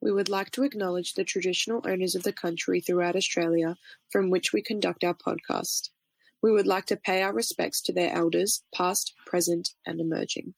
We 0.00 0.12
would 0.12 0.28
like 0.28 0.50
to 0.52 0.62
acknowledge 0.62 1.14
the 1.14 1.24
traditional 1.24 1.82
owners 1.84 2.14
of 2.14 2.22
the 2.22 2.32
country 2.32 2.80
throughout 2.80 3.16
Australia 3.16 3.76
from 4.10 4.30
which 4.30 4.52
we 4.52 4.62
conduct 4.62 5.02
our 5.02 5.14
podcast. 5.14 5.90
We 6.40 6.52
would 6.52 6.66
like 6.66 6.86
to 6.86 6.96
pay 6.96 7.22
our 7.22 7.32
respects 7.32 7.80
to 7.82 7.92
their 7.92 8.14
elders, 8.14 8.62
past, 8.72 9.14
present, 9.26 9.70
and 9.84 10.00
emerging. 10.00 10.54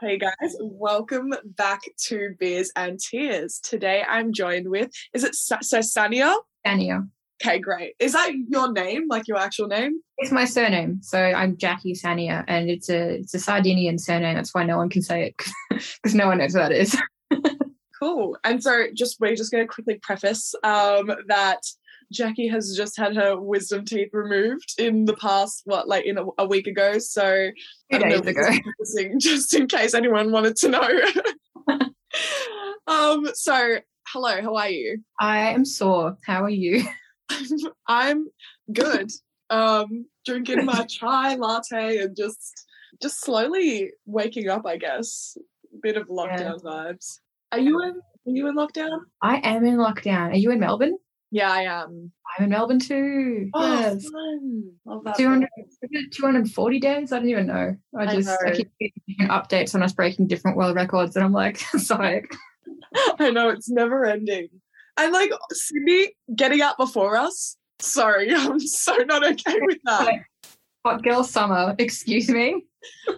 Hey 0.00 0.16
guys, 0.16 0.54
welcome 0.60 1.34
back 1.44 1.80
to 2.04 2.36
Beers 2.38 2.70
and 2.76 3.00
Tears. 3.00 3.58
Today 3.58 4.04
I'm 4.08 4.32
joined 4.32 4.70
with, 4.70 4.92
is 5.12 5.24
it 5.24 5.34
Sa- 5.34 5.58
so 5.60 5.80
Sannia? 5.80 6.36
Daniel. 6.64 7.08
Okay, 7.42 7.58
great. 7.58 7.94
Is 7.98 8.12
that 8.12 8.30
your 8.48 8.70
name, 8.70 9.08
like 9.08 9.26
your 9.26 9.38
actual 9.38 9.66
name? 9.66 10.00
It's 10.18 10.30
my 10.30 10.44
surname. 10.44 11.00
So 11.02 11.18
I'm 11.18 11.56
Jackie 11.56 11.94
Sannia, 11.94 12.44
and 12.46 12.70
it's 12.70 12.88
a 12.88 13.16
it's 13.16 13.34
a 13.34 13.40
Sardinian 13.40 13.98
surname. 13.98 14.36
That's 14.36 14.54
why 14.54 14.62
no 14.62 14.76
one 14.76 14.88
can 14.88 15.02
say 15.02 15.24
it 15.26 15.34
because 15.70 16.14
no 16.14 16.28
one 16.28 16.38
knows 16.38 16.54
what 16.54 16.68
that 16.68 16.72
is. 16.72 16.96
Cool. 17.98 18.38
And 18.44 18.62
so 18.62 18.86
just 18.94 19.18
we're 19.18 19.34
just 19.34 19.50
going 19.50 19.64
to 19.64 19.72
quickly 19.72 19.98
preface 20.00 20.54
um, 20.62 21.10
that 21.26 21.58
Jackie 22.12 22.48
has 22.48 22.74
just 22.76 22.96
had 22.96 23.14
her 23.16 23.38
wisdom 23.38 23.84
teeth 23.84 24.10
removed 24.12 24.74
in 24.78 25.04
the 25.04 25.14
past, 25.14 25.62
what, 25.64 25.88
like 25.88 26.06
in 26.06 26.18
a, 26.18 26.24
a 26.38 26.46
week 26.46 26.66
ago. 26.66 26.98
So 26.98 27.50
Two 27.92 27.98
don't 27.98 28.08
know, 28.08 28.30
ago. 28.30 28.48
just 29.18 29.54
in 29.54 29.66
case 29.66 29.94
anyone 29.94 30.32
wanted 30.32 30.56
to 30.56 30.68
know. 30.68 31.00
um, 32.86 33.28
so 33.34 33.78
hello, 34.08 34.40
how 34.40 34.56
are 34.56 34.70
you? 34.70 35.02
I 35.20 35.50
am 35.50 35.64
sore. 35.64 36.16
How 36.24 36.42
are 36.44 36.50
you? 36.50 36.84
I'm 37.88 38.28
good. 38.72 39.10
Um, 39.50 40.06
drinking 40.24 40.64
my 40.64 40.84
chai 40.84 41.34
latte 41.36 41.98
and 41.98 42.16
just 42.16 42.66
just 43.02 43.20
slowly 43.20 43.92
waking 44.06 44.48
up, 44.48 44.66
I 44.66 44.76
guess. 44.76 45.36
Bit 45.82 45.96
of 45.96 46.08
lockdown 46.08 46.62
vibes. 46.62 47.18
Are 47.52 47.58
you 47.58 47.82
in 47.82 47.90
are 47.90 48.30
you 48.30 48.48
in 48.48 48.56
lockdown? 48.56 48.98
I 49.22 49.36
am 49.36 49.64
in 49.64 49.76
lockdown. 49.76 50.32
Are 50.32 50.36
you 50.36 50.50
in 50.50 50.60
Melbourne? 50.60 50.98
Yeah, 51.30 51.50
I 51.52 51.62
am. 51.62 52.10
I'm 52.38 52.44
in 52.44 52.50
Melbourne 52.50 52.78
too. 52.78 53.50
Oh, 53.54 53.80
yes. 53.80 54.08
fun. 54.08 54.72
Love 54.86 55.04
that. 55.04 55.16
200, 55.16 55.48
240 56.12 56.80
days? 56.80 57.12
I 57.12 57.18
don't 57.18 57.28
even 57.28 57.46
know. 57.46 57.76
I 57.98 58.02
I 58.04 58.14
just 58.14 58.28
I 58.28 58.50
know. 58.50 58.56
keep 58.56 58.70
getting 58.80 59.28
updates 59.28 59.74
on 59.74 59.82
us 59.82 59.92
breaking 59.92 60.26
different 60.26 60.56
world 60.56 60.74
records, 60.74 61.16
and 61.16 61.24
I'm 61.24 61.32
like, 61.32 61.58
sorry. 61.76 62.24
I 63.18 63.30
know 63.30 63.50
it's 63.50 63.68
never 63.68 64.06
ending. 64.06 64.48
And 64.96 65.12
like 65.12 65.30
Sydney 65.52 66.12
getting 66.34 66.62
out 66.62 66.76
before 66.78 67.16
us. 67.16 67.56
Sorry, 67.80 68.32
I'm 68.34 68.58
so 68.60 68.96
not 68.96 69.24
okay 69.24 69.58
with 69.60 69.78
that. 69.84 70.20
Hot 70.86 71.02
girl 71.02 71.24
summer. 71.24 71.74
Excuse 71.78 72.28
me. 72.30 72.64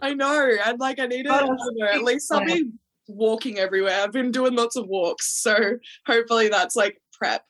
I 0.03 0.15
know. 0.15 0.51
And 0.67 0.81
like 0.81 0.99
I 0.99 1.07
need 1.07 1.27
I 1.29 1.41
Oh, 1.43 1.47
know, 1.47 1.87
at 1.87 2.03
least 2.03 2.33
I'll 2.33 2.45
be 2.45 2.71
walking 3.07 3.59
everywhere. 3.59 4.01
I've 4.03 4.13
been 4.13 4.31
doing 4.33 4.55
lots 4.55 4.77
of 4.77 4.87
walks. 4.89 5.41
So 5.41 5.77
hopefully 6.07 6.49
that's 6.49 6.75
like 6.75 7.01
prep. 7.13 7.45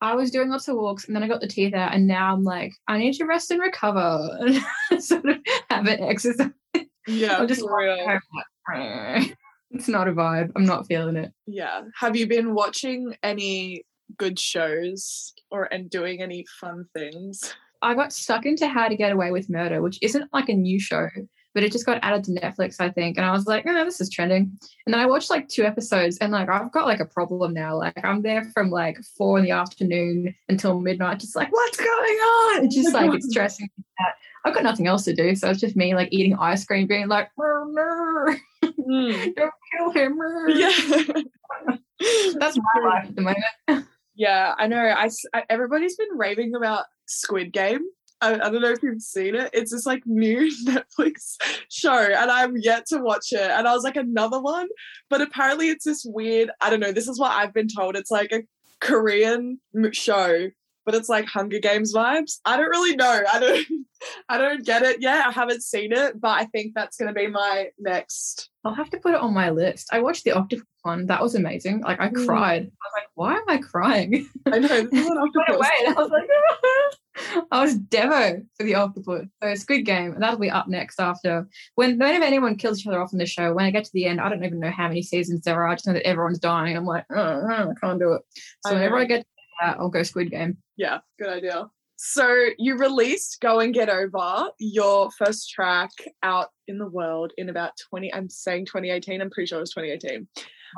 I 0.00 0.14
was 0.14 0.30
doing 0.30 0.48
lots 0.48 0.68
of 0.68 0.76
walks 0.76 1.06
and 1.06 1.16
then 1.16 1.22
I 1.22 1.28
got 1.28 1.40
the 1.40 1.48
teeth 1.48 1.74
out 1.74 1.92
and 1.92 2.06
now 2.06 2.32
I'm 2.32 2.44
like, 2.44 2.72
I 2.86 2.98
need 2.98 3.14
to 3.14 3.24
rest 3.24 3.50
and 3.50 3.60
recover 3.60 4.28
and 4.40 5.02
sort 5.02 5.26
of 5.26 5.38
have 5.70 5.86
an 5.86 6.02
exercise. 6.02 6.50
Yeah. 7.06 7.38
I'm 7.38 7.48
just 7.48 7.64
real. 7.68 8.06
like, 8.06 9.36
it's 9.70 9.88
not 9.88 10.08
a 10.08 10.12
vibe. 10.12 10.52
I'm 10.54 10.64
not 10.64 10.86
feeling 10.86 11.16
it. 11.16 11.32
Yeah. 11.46 11.82
Have 11.98 12.16
you 12.16 12.26
been 12.26 12.54
watching 12.54 13.16
any 13.22 13.84
good 14.16 14.38
shows 14.38 15.32
or 15.50 15.64
and 15.72 15.90
doing 15.90 16.22
any 16.22 16.44
fun 16.60 16.84
things? 16.94 17.54
I 17.82 17.94
got 17.94 18.12
stuck 18.12 18.46
into 18.46 18.66
How 18.66 18.88
to 18.88 18.96
Get 18.96 19.12
Away 19.12 19.30
with 19.30 19.50
Murder, 19.50 19.82
which 19.82 19.98
isn't 20.02 20.32
like 20.32 20.48
a 20.48 20.54
new 20.54 20.80
show, 20.80 21.08
but 21.58 21.64
it 21.64 21.72
just 21.72 21.84
got 21.86 21.98
added 22.04 22.22
to 22.22 22.30
Netflix, 22.30 22.76
I 22.78 22.88
think. 22.88 23.16
And 23.16 23.26
I 23.26 23.32
was 23.32 23.48
like, 23.48 23.64
oh, 23.66 23.84
this 23.84 24.00
is 24.00 24.08
trending. 24.08 24.56
And 24.86 24.94
then 24.94 25.00
I 25.00 25.06
watched 25.06 25.28
like 25.28 25.48
two 25.48 25.64
episodes 25.64 26.16
and 26.18 26.30
like 26.30 26.48
I've 26.48 26.70
got 26.70 26.86
like 26.86 27.00
a 27.00 27.04
problem 27.04 27.52
now. 27.52 27.76
Like 27.76 27.98
I'm 28.04 28.22
there 28.22 28.44
from 28.54 28.70
like 28.70 28.96
four 29.16 29.38
in 29.40 29.44
the 29.44 29.50
afternoon 29.50 30.36
until 30.48 30.78
midnight, 30.78 31.18
just 31.18 31.34
like, 31.34 31.50
what's 31.50 31.76
going 31.76 31.90
on? 31.90 32.64
It's 32.64 32.76
just 32.76 32.94
like 32.94 33.12
it's 33.12 33.26
stressing 33.30 33.68
me 33.76 33.84
out. 34.06 34.12
I've 34.44 34.54
got 34.54 34.62
nothing 34.62 34.86
else 34.86 35.02
to 35.06 35.14
do. 35.16 35.34
So 35.34 35.50
it's 35.50 35.58
just 35.58 35.74
me 35.74 35.96
like 35.96 36.10
eating 36.12 36.36
ice 36.38 36.64
cream, 36.64 36.86
being 36.86 37.08
like, 37.08 37.28
Mm. 37.36 38.38
don't 39.34 39.52
kill 39.76 39.90
him. 39.90 40.16
murr." 40.16 40.50
Yeah. 40.50 40.70
That's 42.38 42.56
my 42.56 42.84
life 42.84 43.08
at 43.08 43.16
the 43.16 43.22
moment. 43.22 43.86
Yeah, 44.14 44.54
I 44.56 44.68
know. 44.68 44.78
I 44.78 45.10
everybody's 45.50 45.96
been 45.96 46.16
raving 46.16 46.54
about 46.54 46.84
Squid 47.06 47.52
Game. 47.52 47.80
I, 48.20 48.34
I 48.34 48.50
don't 48.50 48.60
know 48.62 48.70
if 48.70 48.82
you've 48.82 49.00
seen 49.02 49.34
it. 49.34 49.50
It's 49.52 49.72
this 49.72 49.86
like 49.86 50.02
new 50.06 50.50
Netflix 50.66 51.36
show, 51.70 51.92
and 51.98 52.30
I'm 52.30 52.56
yet 52.56 52.86
to 52.86 52.98
watch 52.98 53.32
it. 53.32 53.40
And 53.40 53.66
I 53.68 53.74
was 53.74 53.84
like, 53.84 53.96
another 53.96 54.40
one, 54.40 54.68
but 55.10 55.20
apparently 55.20 55.68
it's 55.68 55.84
this 55.84 56.04
weird. 56.04 56.50
I 56.60 56.70
don't 56.70 56.80
know. 56.80 56.92
This 56.92 57.08
is 57.08 57.18
what 57.18 57.32
I've 57.32 57.54
been 57.54 57.68
told. 57.68 57.96
It's 57.96 58.10
like 58.10 58.32
a 58.32 58.42
Korean 58.80 59.60
show, 59.92 60.48
but 60.86 60.94
it's 60.94 61.08
like 61.08 61.26
Hunger 61.26 61.58
Games 61.58 61.94
vibes. 61.94 62.38
I 62.44 62.56
don't 62.56 62.68
really 62.70 62.96
know. 62.96 63.22
I 63.32 63.38
don't. 63.38 63.66
I 64.28 64.38
don't 64.38 64.64
get 64.64 64.82
it 64.84 65.02
yet. 65.02 65.26
I 65.26 65.32
haven't 65.32 65.64
seen 65.64 65.90
it, 65.92 66.20
but 66.20 66.28
I 66.28 66.44
think 66.44 66.72
that's 66.72 66.96
gonna 66.96 67.12
be 67.12 67.26
my 67.26 67.70
next. 67.80 68.48
I'll 68.64 68.72
have 68.74 68.90
to 68.90 68.98
put 68.98 69.14
it 69.14 69.20
on 69.20 69.34
my 69.34 69.50
list. 69.50 69.88
I 69.90 69.98
watched 70.00 70.22
the 70.22 70.30
Octopus 70.32 70.64
one. 70.82 71.06
That 71.06 71.20
was 71.20 71.34
amazing. 71.34 71.80
Like 71.80 72.00
I 72.00 72.08
Mm. 72.10 72.24
cried. 72.24 72.62
I 72.62 72.64
was 72.66 72.92
like, 72.96 73.08
why 73.16 73.34
am 73.34 73.42
I 73.48 73.56
crying? 73.58 74.28
I 74.46 74.60
know 74.60 74.68
this 74.68 74.92
is 75.00 75.10
an 75.10 75.18
octopus. 75.20 75.56
away. 75.56 75.68
And 75.86 75.96
I 75.98 76.00
was 76.00 76.10
like, 76.12 76.28
I 77.50 77.62
was 77.62 77.78
Devo 77.78 78.44
for 78.56 78.64
the 78.64 78.74
octopus. 78.74 79.26
So 79.42 79.54
Squid 79.54 79.84
Game. 79.84 80.12
and 80.12 80.22
That'll 80.22 80.38
be 80.38 80.50
up 80.50 80.68
next 80.68 81.00
after 81.00 81.48
when 81.74 81.98
whenever 81.98 82.24
anyone 82.24 82.56
kills 82.56 82.80
each 82.80 82.86
other 82.86 83.02
off 83.02 83.12
in 83.12 83.18
the 83.18 83.26
show. 83.26 83.52
When 83.52 83.64
I 83.64 83.70
get 83.70 83.84
to 83.84 83.90
the 83.92 84.06
end, 84.06 84.20
I 84.20 84.28
don't 84.28 84.44
even 84.44 84.60
know 84.60 84.70
how 84.70 84.88
many 84.88 85.02
seasons 85.02 85.42
there 85.42 85.62
are. 85.62 85.68
I 85.68 85.74
just 85.74 85.86
know 85.86 85.94
that 85.94 86.06
everyone's 86.06 86.38
dying. 86.38 86.76
I'm 86.76 86.84
like, 86.84 87.04
oh, 87.10 87.46
I 87.48 87.66
can't 87.80 87.98
do 87.98 88.12
it. 88.14 88.22
So 88.66 88.72
I 88.72 88.74
whenever. 88.74 88.96
I 88.98 89.04
get 89.04 89.20
to 89.20 89.26
that, 89.60 89.78
I'll 89.78 89.88
go 89.88 90.02
Squid 90.02 90.30
Game. 90.30 90.58
Yeah, 90.76 90.98
good 91.18 91.28
idea. 91.28 91.70
So 92.00 92.50
you 92.58 92.76
released 92.76 93.40
Go 93.40 93.58
and 93.58 93.74
Get 93.74 93.88
Over, 93.88 94.50
your 94.60 95.10
first 95.10 95.50
track 95.50 95.90
out 96.22 96.46
in 96.68 96.78
the 96.78 96.86
world 96.86 97.32
in 97.36 97.48
about 97.48 97.72
20, 97.90 98.14
I'm 98.14 98.30
saying 98.30 98.66
2018, 98.66 99.20
I'm 99.20 99.30
pretty 99.30 99.48
sure 99.48 99.58
it 99.58 99.62
was 99.62 99.74
2018. 99.74 100.28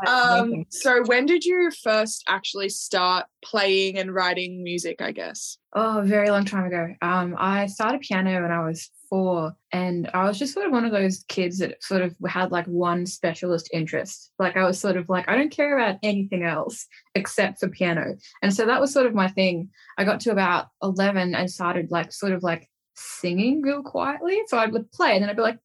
Um, 0.06 0.64
so 0.70 1.02
when 1.04 1.26
did 1.26 1.44
you 1.44 1.70
first 1.82 2.24
actually 2.28 2.68
start 2.68 3.26
playing 3.44 3.98
and 3.98 4.14
writing 4.14 4.62
music, 4.62 5.00
I 5.00 5.12
guess? 5.12 5.58
Oh, 5.74 6.00
a 6.00 6.02
very 6.02 6.30
long 6.30 6.44
time 6.44 6.64
ago. 6.64 6.94
Um, 7.02 7.34
I 7.38 7.66
started 7.66 8.00
piano 8.00 8.42
when 8.42 8.50
I 8.50 8.64
was 8.66 8.90
four, 9.08 9.54
and 9.72 10.08
I 10.14 10.24
was 10.24 10.38
just 10.38 10.54
sort 10.54 10.66
of 10.66 10.72
one 10.72 10.84
of 10.84 10.92
those 10.92 11.24
kids 11.28 11.58
that 11.58 11.82
sort 11.82 12.02
of 12.02 12.14
had 12.26 12.52
like 12.52 12.66
one 12.66 13.06
specialist 13.06 13.68
interest. 13.72 14.32
Like 14.38 14.56
I 14.56 14.64
was 14.64 14.80
sort 14.80 14.96
of 14.96 15.08
like, 15.08 15.28
I 15.28 15.36
don't 15.36 15.50
care 15.50 15.78
about 15.78 15.98
anything 16.02 16.44
else 16.44 16.86
except 17.14 17.60
for 17.60 17.68
piano. 17.68 18.16
And 18.42 18.54
so 18.54 18.66
that 18.66 18.80
was 18.80 18.92
sort 18.92 19.06
of 19.06 19.14
my 19.14 19.28
thing. 19.28 19.70
I 19.98 20.04
got 20.04 20.20
to 20.20 20.30
about 20.30 20.68
11 20.82 21.34
and 21.34 21.50
started 21.50 21.90
like 21.90 22.12
sort 22.12 22.32
of 22.32 22.42
like 22.42 22.68
singing 22.94 23.62
real 23.62 23.82
quietly. 23.82 24.40
So 24.46 24.58
I 24.58 24.66
would 24.66 24.90
play, 24.92 25.14
and 25.14 25.22
then 25.22 25.30
I'd 25.30 25.36
be 25.36 25.42
like, 25.42 25.58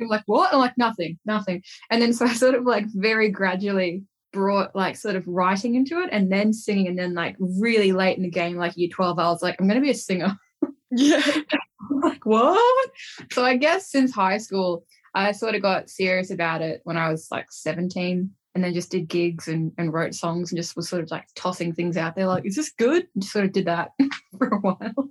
I'm 0.00 0.08
like, 0.08 0.24
what? 0.26 0.52
I'm 0.52 0.58
like, 0.58 0.76
nothing, 0.78 1.18
nothing. 1.24 1.62
And 1.90 2.00
then 2.00 2.12
so 2.12 2.26
I 2.26 2.34
sort 2.34 2.54
of 2.54 2.64
like 2.64 2.86
very 2.94 3.30
gradually 3.30 4.04
brought 4.32 4.76
like 4.76 4.96
sort 4.96 5.16
of 5.16 5.26
writing 5.26 5.74
into 5.74 6.00
it 6.00 6.10
and 6.12 6.30
then 6.30 6.52
singing 6.52 6.86
and 6.86 6.98
then 6.98 7.14
like 7.14 7.36
really 7.38 7.92
late 7.92 8.16
in 8.16 8.22
the 8.22 8.30
game 8.30 8.56
like 8.56 8.76
year 8.76 8.90
12 8.92 9.18
i 9.18 9.28
was 9.28 9.42
like 9.42 9.56
i'm 9.58 9.66
going 9.66 9.80
to 9.80 9.84
be 9.84 9.90
a 9.90 9.94
singer 9.94 10.36
Yeah. 10.90 11.22
Like 11.90 12.26
what 12.26 12.90
so 13.32 13.44
i 13.44 13.56
guess 13.56 13.90
since 13.90 14.12
high 14.12 14.36
school 14.36 14.84
i 15.14 15.32
sort 15.32 15.54
of 15.54 15.62
got 15.62 15.88
serious 15.88 16.30
about 16.30 16.60
it 16.60 16.82
when 16.84 16.98
i 16.98 17.10
was 17.10 17.28
like 17.30 17.46
17 17.50 18.30
and 18.54 18.64
then 18.64 18.74
just 18.74 18.90
did 18.90 19.08
gigs 19.08 19.48
and, 19.48 19.72
and 19.78 19.92
wrote 19.92 20.14
songs 20.14 20.52
and 20.52 20.58
just 20.58 20.76
was 20.76 20.88
sort 20.88 21.02
of 21.02 21.10
like 21.10 21.24
tossing 21.34 21.72
things 21.72 21.96
out 21.96 22.14
there 22.14 22.26
like 22.26 22.44
is 22.44 22.56
this 22.56 22.72
good 22.76 23.06
and 23.14 23.22
just 23.22 23.32
sort 23.32 23.46
of 23.46 23.52
did 23.52 23.66
that 23.66 23.92
for 24.38 24.48
a 24.48 24.58
while 24.58 25.10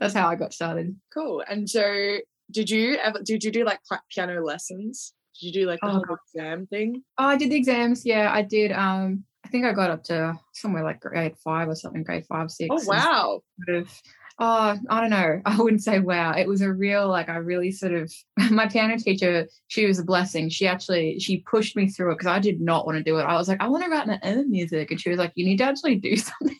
that's 0.00 0.14
how 0.14 0.28
i 0.28 0.34
got 0.34 0.54
started 0.54 0.96
Cool. 1.16 1.42
And 1.48 1.68
so 1.68 2.18
did 2.50 2.70
you 2.70 2.94
ever, 2.96 3.20
did 3.22 3.44
you 3.44 3.50
do 3.50 3.64
like 3.64 3.80
piano 4.10 4.42
lessons? 4.44 5.12
Did 5.40 5.46
you 5.48 5.52
do 5.52 5.66
like 5.66 5.80
the 5.80 5.88
Oh, 5.88 6.02
whole 6.06 6.16
exam 6.34 6.66
thing? 6.66 7.02
Oh, 7.18 7.26
I 7.26 7.36
did 7.36 7.50
the 7.50 7.56
exams. 7.56 8.06
Yeah, 8.06 8.30
I 8.32 8.42
did. 8.42 8.72
Um, 8.72 9.24
I 9.44 9.48
think 9.48 9.64
I 9.64 9.72
got 9.72 9.90
up 9.90 10.02
to 10.04 10.34
somewhere 10.52 10.82
like 10.82 11.00
grade 11.00 11.36
five 11.44 11.68
or 11.68 11.74
something, 11.74 12.02
grade 12.02 12.26
five, 12.26 12.50
six. 12.50 12.68
Oh, 12.70 12.82
wow. 12.88 13.42
Sort 13.66 13.78
of, 13.78 14.02
oh, 14.38 14.76
I 14.88 15.00
don't 15.00 15.10
know. 15.10 15.40
I 15.46 15.56
wouldn't 15.58 15.82
say 15.82 16.00
wow. 16.00 16.32
It 16.32 16.48
was 16.48 16.62
a 16.62 16.72
real, 16.72 17.08
like, 17.08 17.28
I 17.28 17.36
really 17.36 17.70
sort 17.70 17.92
of, 17.92 18.12
my 18.50 18.66
piano 18.66 18.96
teacher, 18.98 19.46
she 19.68 19.86
was 19.86 19.98
a 19.98 20.04
blessing. 20.04 20.48
She 20.48 20.66
actually, 20.66 21.18
she 21.20 21.38
pushed 21.38 21.76
me 21.76 21.88
through 21.88 22.12
it 22.12 22.14
because 22.14 22.28
I 22.28 22.38
did 22.38 22.60
not 22.60 22.86
want 22.86 22.98
to 22.98 23.04
do 23.04 23.18
it. 23.18 23.22
I 23.24 23.34
was 23.34 23.48
like, 23.48 23.60
I 23.60 23.68
want 23.68 23.84
to 23.84 23.90
write 23.90 24.06
my 24.06 24.18
own 24.22 24.50
music. 24.50 24.90
And 24.90 25.00
she 25.00 25.10
was 25.10 25.18
like, 25.18 25.32
you 25.34 25.44
need 25.44 25.58
to 25.58 25.64
actually 25.64 25.96
do 25.96 26.16
something. 26.16 26.58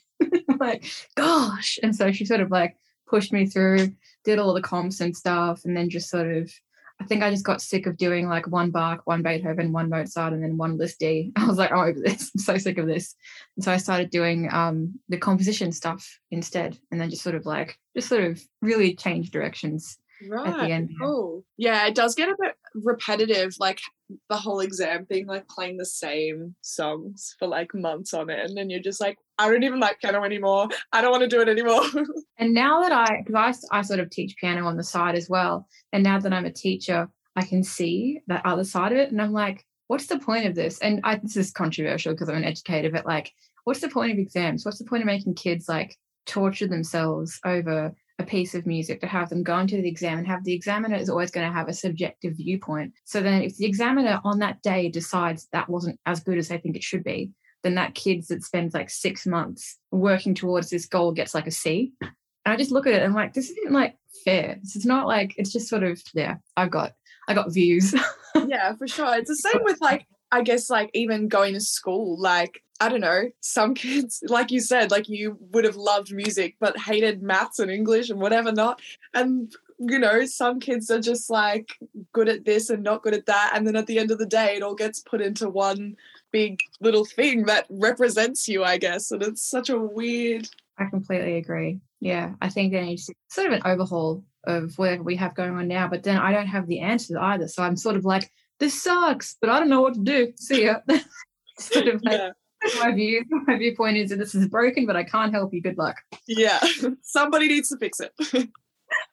I'm 0.50 0.58
like, 0.58 0.84
gosh. 1.16 1.78
And 1.82 1.94
so 1.96 2.12
she 2.12 2.24
sort 2.24 2.40
of 2.40 2.50
like 2.50 2.76
pushed 3.08 3.32
me 3.32 3.46
through, 3.46 3.92
did 4.26 4.38
all 4.38 4.52
the 4.52 4.60
comps 4.60 5.00
and 5.00 5.16
stuff, 5.16 5.62
and 5.64 5.74
then 5.74 5.88
just 5.88 6.10
sort 6.10 6.30
of, 6.30 6.52
I 7.00 7.04
think 7.04 7.22
I 7.22 7.30
just 7.30 7.44
got 7.44 7.62
sick 7.62 7.86
of 7.86 7.96
doing 7.96 8.28
like 8.28 8.46
one 8.48 8.70
Bach, 8.70 9.00
one 9.04 9.22
Beethoven, 9.22 9.72
one 9.72 9.88
Mozart, 9.88 10.32
and 10.34 10.42
then 10.42 10.58
one 10.58 10.76
Liszt 10.76 10.98
D. 10.98 11.32
I 11.36 11.46
was 11.46 11.56
like, 11.56 11.72
I'm 11.72 11.78
over 11.78 12.00
this. 12.00 12.30
I'm 12.34 12.40
so 12.40 12.58
sick 12.58 12.76
of 12.76 12.86
this. 12.86 13.14
And 13.56 13.64
so 13.64 13.72
I 13.72 13.76
started 13.78 14.10
doing 14.10 14.52
um, 14.52 14.98
the 15.08 15.16
composition 15.16 15.72
stuff 15.72 16.06
instead, 16.30 16.76
and 16.90 17.00
then 17.00 17.08
just 17.08 17.22
sort 17.22 17.36
of 17.36 17.46
like 17.46 17.78
just 17.96 18.08
sort 18.08 18.24
of 18.24 18.42
really 18.60 18.94
changed 18.94 19.32
directions 19.32 19.98
Right. 20.28 20.48
at 20.48 20.56
the 20.66 20.72
end. 20.72 20.90
Cool. 21.00 21.44
Yeah, 21.58 21.86
it 21.86 21.94
does 21.94 22.14
get 22.14 22.28
a 22.30 22.36
bit 22.40 22.54
repetitive, 22.84 23.54
like 23.58 23.80
the 24.28 24.36
whole 24.36 24.60
exam 24.60 25.06
thing, 25.06 25.26
like 25.26 25.48
playing 25.48 25.76
the 25.76 25.86
same 25.86 26.54
songs 26.60 27.34
for 27.38 27.48
like 27.48 27.74
months 27.74 28.14
on 28.14 28.30
end, 28.30 28.58
and 28.58 28.70
you're 28.70 28.80
just 28.80 29.00
like, 29.00 29.18
I 29.38 29.50
don't 29.50 29.62
even 29.62 29.80
like 29.80 30.00
piano 30.00 30.24
anymore. 30.24 30.68
I 30.92 31.00
don't 31.00 31.10
want 31.10 31.22
to 31.22 31.28
do 31.28 31.40
it 31.40 31.48
anymore. 31.48 31.82
And 32.38 32.52
now 32.52 32.82
that 32.82 32.92
I, 32.92 33.22
because 33.24 33.64
I, 33.72 33.78
I 33.78 33.80
sort 33.80 33.98
of 33.98 34.10
teach 34.10 34.36
piano 34.36 34.66
on 34.66 34.76
the 34.76 34.84
side 34.84 35.14
as 35.14 35.30
well, 35.30 35.66
and 35.92 36.04
now 36.04 36.18
that 36.18 36.34
I'm 36.34 36.44
a 36.44 36.52
teacher, 36.52 37.08
I 37.34 37.44
can 37.46 37.64
see 37.64 38.20
that 38.26 38.44
other 38.44 38.64
side 38.64 38.92
of 38.92 38.98
it, 38.98 39.10
and 39.10 39.22
I'm 39.22 39.32
like, 39.32 39.64
what's 39.86 40.06
the 40.06 40.18
point 40.18 40.46
of 40.46 40.54
this? 40.54 40.78
And 40.80 41.00
I, 41.02 41.16
this 41.16 41.36
is 41.36 41.50
controversial 41.50 42.12
because 42.12 42.28
I'm 42.28 42.36
an 42.36 42.44
educator, 42.44 42.90
but 42.90 43.06
like, 43.06 43.32
what's 43.64 43.80
the 43.80 43.88
point 43.88 44.12
of 44.12 44.18
exams? 44.18 44.64
What's 44.64 44.78
the 44.78 44.84
point 44.84 45.02
of 45.02 45.06
making 45.06 45.34
kids 45.34 45.68
like 45.68 45.96
torture 46.26 46.66
themselves 46.66 47.40
over 47.44 47.94
a 48.18 48.24
piece 48.24 48.54
of 48.54 48.66
music 48.66 49.00
to 49.00 49.06
have 49.06 49.28
them 49.28 49.42
go 49.42 49.58
into 49.58 49.76
the 49.76 49.88
exam 49.88 50.18
and 50.18 50.26
have 50.26 50.42
the 50.44 50.54
examiner 50.54 50.96
is 50.96 51.10
always 51.10 51.30
going 51.30 51.46
to 51.46 51.52
have 51.52 51.68
a 51.68 51.74
subjective 51.74 52.34
viewpoint. 52.36 52.94
So 53.04 53.20
then, 53.20 53.42
if 53.42 53.56
the 53.56 53.66
examiner 53.66 54.20
on 54.24 54.38
that 54.38 54.62
day 54.62 54.88
decides 54.88 55.48
that 55.52 55.68
wasn't 55.68 56.00
as 56.06 56.20
good 56.20 56.38
as 56.38 56.48
they 56.48 56.58
think 56.58 56.76
it 56.76 56.82
should 56.82 57.04
be, 57.04 57.30
then 57.62 57.74
that 57.74 57.94
kid 57.94 58.24
that 58.28 58.44
spends 58.44 58.74
like 58.74 58.90
six 58.90 59.26
months 59.26 59.78
working 59.90 60.34
towards 60.34 60.70
this 60.70 60.86
goal 60.86 61.12
gets 61.12 61.34
like 61.34 61.46
a 61.46 61.50
C. 61.50 61.92
And 62.00 62.52
I 62.52 62.56
just 62.56 62.70
look 62.70 62.86
at 62.86 62.94
it 62.94 63.02
and 63.02 63.06
I'm 63.06 63.14
like, 63.14 63.34
this 63.34 63.50
isn't 63.50 63.72
like 63.72 63.96
fair. 64.24 64.58
This 64.62 64.76
is 64.76 64.86
not 64.86 65.06
like 65.06 65.34
it's 65.36 65.52
just 65.52 65.68
sort 65.68 65.82
of 65.82 66.00
yeah. 66.14 66.36
I've 66.56 66.70
got 66.70 66.92
I 67.28 67.34
got 67.34 67.52
views. 67.52 67.94
yeah, 68.46 68.74
for 68.74 68.86
sure. 68.86 69.16
It's 69.16 69.28
the 69.28 69.36
same 69.36 69.62
with 69.64 69.80
like, 69.80 70.06
I 70.30 70.42
guess, 70.42 70.70
like 70.70 70.90
even 70.94 71.28
going 71.28 71.54
to 71.54 71.60
school. 71.60 72.20
Like, 72.20 72.62
I 72.80 72.88
don't 72.88 73.00
know, 73.00 73.30
some 73.40 73.74
kids, 73.74 74.22
like 74.28 74.50
you 74.50 74.60
said, 74.60 74.90
like 74.90 75.08
you 75.08 75.38
would 75.52 75.64
have 75.64 75.76
loved 75.76 76.12
music 76.12 76.56
but 76.60 76.78
hated 76.78 77.22
maths 77.22 77.58
and 77.58 77.70
English 77.70 78.10
and 78.10 78.20
whatever 78.20 78.52
not. 78.52 78.80
And, 79.14 79.52
you 79.78 79.98
know, 79.98 80.26
some 80.26 80.60
kids 80.60 80.90
are 80.90 81.00
just 81.00 81.30
like 81.30 81.78
good 82.12 82.28
at 82.28 82.44
this 82.44 82.70
and 82.70 82.82
not 82.82 83.02
good 83.02 83.14
at 83.14 83.26
that. 83.26 83.52
And 83.54 83.66
then 83.66 83.76
at 83.76 83.86
the 83.86 83.98
end 83.98 84.10
of 84.10 84.18
the 84.18 84.26
day, 84.26 84.56
it 84.56 84.62
all 84.62 84.74
gets 84.74 85.00
put 85.00 85.20
into 85.20 85.48
one 85.48 85.96
big 86.32 86.60
little 86.80 87.04
thing 87.04 87.44
that 87.46 87.66
represents 87.70 88.48
you, 88.48 88.64
I 88.64 88.78
guess. 88.78 89.10
And 89.10 89.22
it's 89.22 89.42
such 89.42 89.70
a 89.70 89.78
weird. 89.78 90.48
I 90.78 90.86
completely 90.86 91.36
agree. 91.36 91.80
Yeah, 92.00 92.34
I 92.42 92.50
think 92.50 92.72
there 92.72 92.84
needs 92.84 93.06
to 93.06 93.14
sort 93.28 93.46
of 93.46 93.52
an 93.54 93.62
overhaul 93.64 94.22
of 94.44 94.76
whatever 94.78 95.02
we 95.02 95.16
have 95.16 95.34
going 95.34 95.56
on 95.56 95.68
now. 95.68 95.88
But 95.88 96.02
then 96.02 96.18
I 96.18 96.32
don't 96.32 96.46
have 96.46 96.66
the 96.66 96.80
answers 96.80 97.16
either. 97.18 97.48
So 97.48 97.62
I'm 97.62 97.76
sort 97.76 97.96
of 97.96 98.04
like, 98.04 98.30
this 98.60 98.80
sucks, 98.82 99.36
but 99.40 99.50
I 99.50 99.58
don't 99.58 99.68
know 99.68 99.80
what 99.80 99.94
to 99.94 100.00
do. 100.00 100.32
See 100.36 100.64
ya. 100.66 100.76
sort 101.58 101.88
of 101.88 102.02
like 102.02 102.18
Yeah. 102.18 102.30
my 102.80 102.92
view. 102.92 103.24
My 103.46 103.56
viewpoint 103.56 103.96
is 103.96 104.10
that 104.10 104.16
this 104.16 104.34
is 104.34 104.48
broken, 104.48 104.86
but 104.86 104.96
I 104.96 105.04
can't 105.04 105.32
help 105.32 105.52
you. 105.52 105.62
Good 105.62 105.78
luck. 105.78 105.96
Yeah. 106.26 106.60
Somebody 107.02 107.48
needs 107.48 107.68
to 107.70 107.76
fix 107.78 108.00
it. 108.00 108.12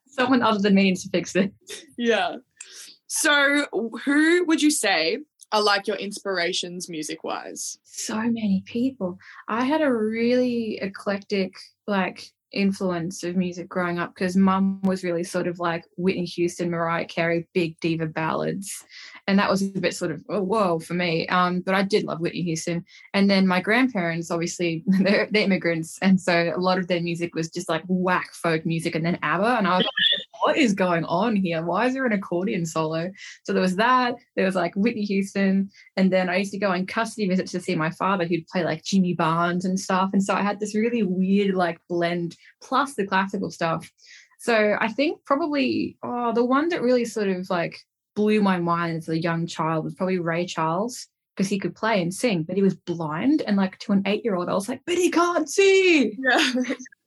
Someone 0.07 0.42
other 0.42 0.60
than 0.60 0.75
me 0.75 0.84
needs 0.84 1.04
to 1.04 1.10
fix 1.10 1.36
it. 1.36 1.54
yeah. 1.98 2.38
So, 3.07 3.68
who 4.06 4.44
would 4.45 4.62
you 4.62 4.72
say 4.72 5.19
are 5.51 5.62
like 5.62 5.88
your 5.88 5.98
inspirations 5.98 6.90
music 6.90 7.24
wise? 7.24 7.78
So 7.84 8.16
many 8.16 8.63
people. 8.66 9.18
I 9.48 9.66
had 9.66 9.81
a 9.81 9.94
really 9.94 10.80
eclectic 10.81 11.54
like 11.88 12.31
influence 12.53 13.23
of 13.23 13.35
music 13.35 13.67
growing 13.67 14.00
up 14.00 14.13
because 14.13 14.35
mum 14.35 14.79
was 14.83 15.03
really 15.03 15.23
sort 15.23 15.47
of 15.47 15.59
like 15.59 15.85
Whitney 15.97 16.25
Houston, 16.25 16.69
Mariah 16.69 17.05
Carey, 17.05 17.47
big 17.53 17.79
diva 17.79 18.05
ballads. 18.05 18.85
And 19.27 19.39
that 19.39 19.50
was 19.50 19.61
a 19.61 19.67
bit 19.67 19.95
sort 19.95 20.11
of, 20.11 20.23
oh, 20.29 20.41
whoa, 20.41 20.79
for 20.79 20.94
me. 20.94 21.27
Um, 21.27 21.61
but 21.61 21.75
I 21.75 21.81
did 21.81 22.03
love 22.03 22.19
Whitney 22.19 22.41
Houston. 22.44 22.85
And 23.13 23.29
then 23.29 23.47
my 23.47 23.61
grandparents, 23.61 24.31
obviously, 24.31 24.83
they're, 24.88 25.27
they're 25.31 25.44
immigrants. 25.44 25.97
And 26.01 26.19
so 26.19 26.53
a 26.55 26.59
lot 26.59 26.77
of 26.77 26.88
their 26.88 27.01
music 27.01 27.35
was 27.35 27.50
just 27.50 27.69
like 27.69 27.83
whack 27.88 28.33
folk 28.33 28.65
music 28.65 28.95
and 28.95 29.05
then 29.05 29.19
ABBA. 29.21 29.57
And 29.57 29.67
I 29.67 29.77
was 29.77 29.88
what 30.44 30.57
is 30.57 30.74
going 30.74 31.06
on 31.06 31.38
here? 31.38 31.63
Why 31.63 31.88
is 31.88 31.94
there 31.94 32.06
an 32.06 32.12
accordion 32.12 32.66
solo? 32.66 33.10
So 33.44 33.54
there 33.54 33.62
was 33.62 33.78
that. 33.78 34.16
There 34.36 34.45
was 34.45 34.56
like 34.56 34.75
Whitney 34.75 35.04
Houston. 35.04 35.69
And 35.95 36.12
then 36.12 36.28
I 36.28 36.36
used 36.36 36.51
to 36.51 36.60
go 36.60 36.72
on 36.72 36.86
custody 36.86 37.30
visits 37.30 37.54
to 37.54 37.62
see 37.62 37.75
my 37.75 37.90
father, 37.92 38.25
who'd 38.25 38.48
play 38.48 38.66
like 38.66 38.84
Jimmy 38.84 39.13
Barnes 39.13 39.63
and 39.63 39.80
stuff. 39.80 40.10
And 40.12 40.22
so 40.22 40.34
I 40.34 40.42
had 40.42 40.60
this 40.60 40.75
really 40.75 41.01
weird 41.01 41.56
like 41.56 41.80
blend 41.88 42.36
plus 42.62 42.95
the 42.95 43.07
classical 43.07 43.51
stuff. 43.51 43.90
So 44.40 44.75
I 44.81 44.90
think 44.90 45.24
probably 45.24 45.98
oh, 46.04 46.34
the 46.34 46.44
one 46.44 46.68
that 46.69 46.81
really 46.81 47.06
sort 47.06 47.30
of 47.30 47.50
like 47.50 47.80
blew 48.13 48.42
my 48.42 48.60
mind 48.60 48.98
as 48.98 49.07
a 49.07 49.22
young 49.22 49.48
child 49.48 49.86
was 49.86 49.96
probably 49.96 50.19
Ray 50.19 50.46
Charles 50.46 51.07
because 51.38 51.50
he 51.50 51.57
could 51.57 51.74
play 51.74 52.01
and 52.01 52.13
sing, 52.13 52.44
but 52.44 52.57
he 52.57 52.62
was 52.62 52.75
blind. 52.75 53.44
And 53.48 53.56
like 53.56 53.80
to 53.80 53.94
an 53.94 54.04
eight 54.06 54.25
year 54.25 54.36
old, 54.36 54.50
I 54.50 54.54
was 54.54 54.68
like, 54.68 54.81
but 54.86 54.98
he 54.98 55.10
can't 55.10 55.50
see. 55.50 56.18
Yeah. 56.19 56.54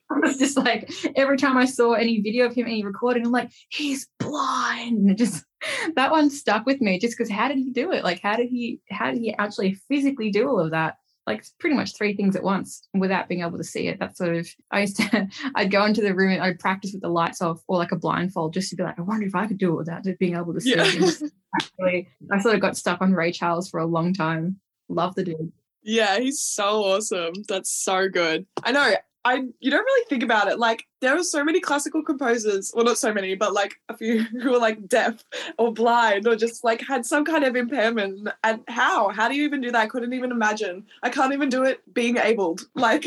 I 0.11 0.19
was 0.19 0.37
just 0.37 0.57
like, 0.57 0.91
every 1.17 1.37
time 1.37 1.57
I 1.57 1.65
saw 1.65 1.93
any 1.93 2.21
video 2.21 2.47
of 2.47 2.55
him, 2.55 2.67
any 2.67 2.85
recording, 2.85 3.27
I'm 3.27 3.33
like, 3.33 3.51
he's 3.69 4.09
blind. 4.19 5.09
And 5.09 5.19
just 5.19 5.45
that 5.97 6.11
one 6.11 6.31
stuck 6.31 6.67
with 6.67 6.81
me 6.81 6.99
just 6.99 7.17
because 7.17 7.31
how 7.31 7.49
did 7.49 7.59
he 7.59 7.71
do 7.71 7.93
it? 7.93 8.05
Like, 8.05 8.21
how 8.21 8.37
did 8.37 8.49
he 8.49 8.81
how 8.91 9.11
did 9.11 9.21
he 9.21 9.35
actually 9.35 9.75
physically 9.89 10.31
do 10.31 10.49
all 10.49 10.61
of 10.61 10.71
that? 10.71 10.99
Like 11.27 11.41
it's 11.41 11.53
pretty 11.59 11.75
much 11.75 11.97
three 11.97 12.15
things 12.15 12.37
at 12.37 12.45
once 12.45 12.87
without 12.95 13.29
being 13.29 13.41
able 13.41 13.59
to 13.59 13.65
see 13.65 13.89
it. 13.89 13.99
That's 13.99 14.19
sort 14.19 14.37
of 14.37 14.49
I 14.71 14.83
used 14.83 14.97
to 14.99 15.29
I'd 15.57 15.73
go 15.73 15.85
into 15.85 16.01
the 16.01 16.15
room 16.15 16.33
and 16.33 16.43
I'd 16.43 16.61
practice 16.61 16.93
with 16.93 17.03
the 17.03 17.09
lights 17.09 17.43
off 17.43 17.61
or 17.67 17.79
like 17.79 17.91
a 17.91 17.97
blindfold 17.97 18.55
just 18.55 18.71
to 18.71 18.77
be 18.77 18.85
like, 18.85 18.99
I 18.99 19.03
wonder 19.03 19.27
if 19.27 19.35
I 19.35 19.49
could 19.49 19.59
do 19.59 19.73
it 19.73 19.77
without 19.77 20.05
being 20.21 20.37
able 20.37 20.55
to 20.55 20.61
see. 20.61 20.77
Yeah. 20.77 20.85
Just 20.85 21.25
actually, 21.57 22.09
I 22.31 22.39
sort 22.41 22.55
of 22.55 22.61
got 22.61 22.77
stuck 22.77 23.03
on 23.03 23.13
Ray 23.13 23.33
Charles 23.33 23.69
for 23.69 23.81
a 23.81 23.87
long 23.87 24.15
time. 24.15 24.61
Love 24.89 25.17
the 25.17 25.25
dude. 25.25 25.53
Yeah, 25.83 26.19
he's 26.19 26.41
so 26.41 26.85
awesome. 26.85 27.33
That's 27.49 27.73
so 27.73 28.09
good. 28.09 28.45
I 28.65 28.73
know. 28.73 28.95
I 29.27 29.43
you 29.59 29.73
don't 29.73 29.85
really 29.85 30.05
think 30.09 30.23
about 30.23 30.47
it. 30.47 30.61
Like 30.61 30.85
there 31.01 31.19
are 31.19 31.25
so 31.25 31.43
many 31.43 31.59
classical 31.59 32.01
composers, 32.01 32.73
well 32.73 32.85
not 32.85 32.97
so 32.97 33.13
many, 33.13 33.35
but 33.35 33.53
like 33.53 33.75
a 33.89 33.97
few 33.97 34.23
who 34.41 34.55
are 34.55 34.61
like 34.61 34.87
deaf 34.87 35.25
or 35.59 35.73
blind 35.73 36.29
or 36.29 36.37
just 36.37 36.63
like 36.63 36.81
had 36.81 37.05
some 37.05 37.25
kind 37.25 37.43
of 37.43 37.57
impairment. 37.57 38.29
And 38.45 38.63
how? 38.69 39.09
How 39.09 39.29
do 39.29 39.35
you 39.35 39.43
even 39.43 39.61
do 39.61 39.73
that? 39.73 39.81
I 39.81 39.87
couldn't 39.89 40.13
even 40.13 40.31
imagine. 40.31 40.87
I 41.03 41.11
can't 41.11 41.33
even 41.33 41.49
do 41.49 41.65
it 41.65 41.83
being 41.93 42.17
abled. 42.19 42.63
Like 42.77 43.05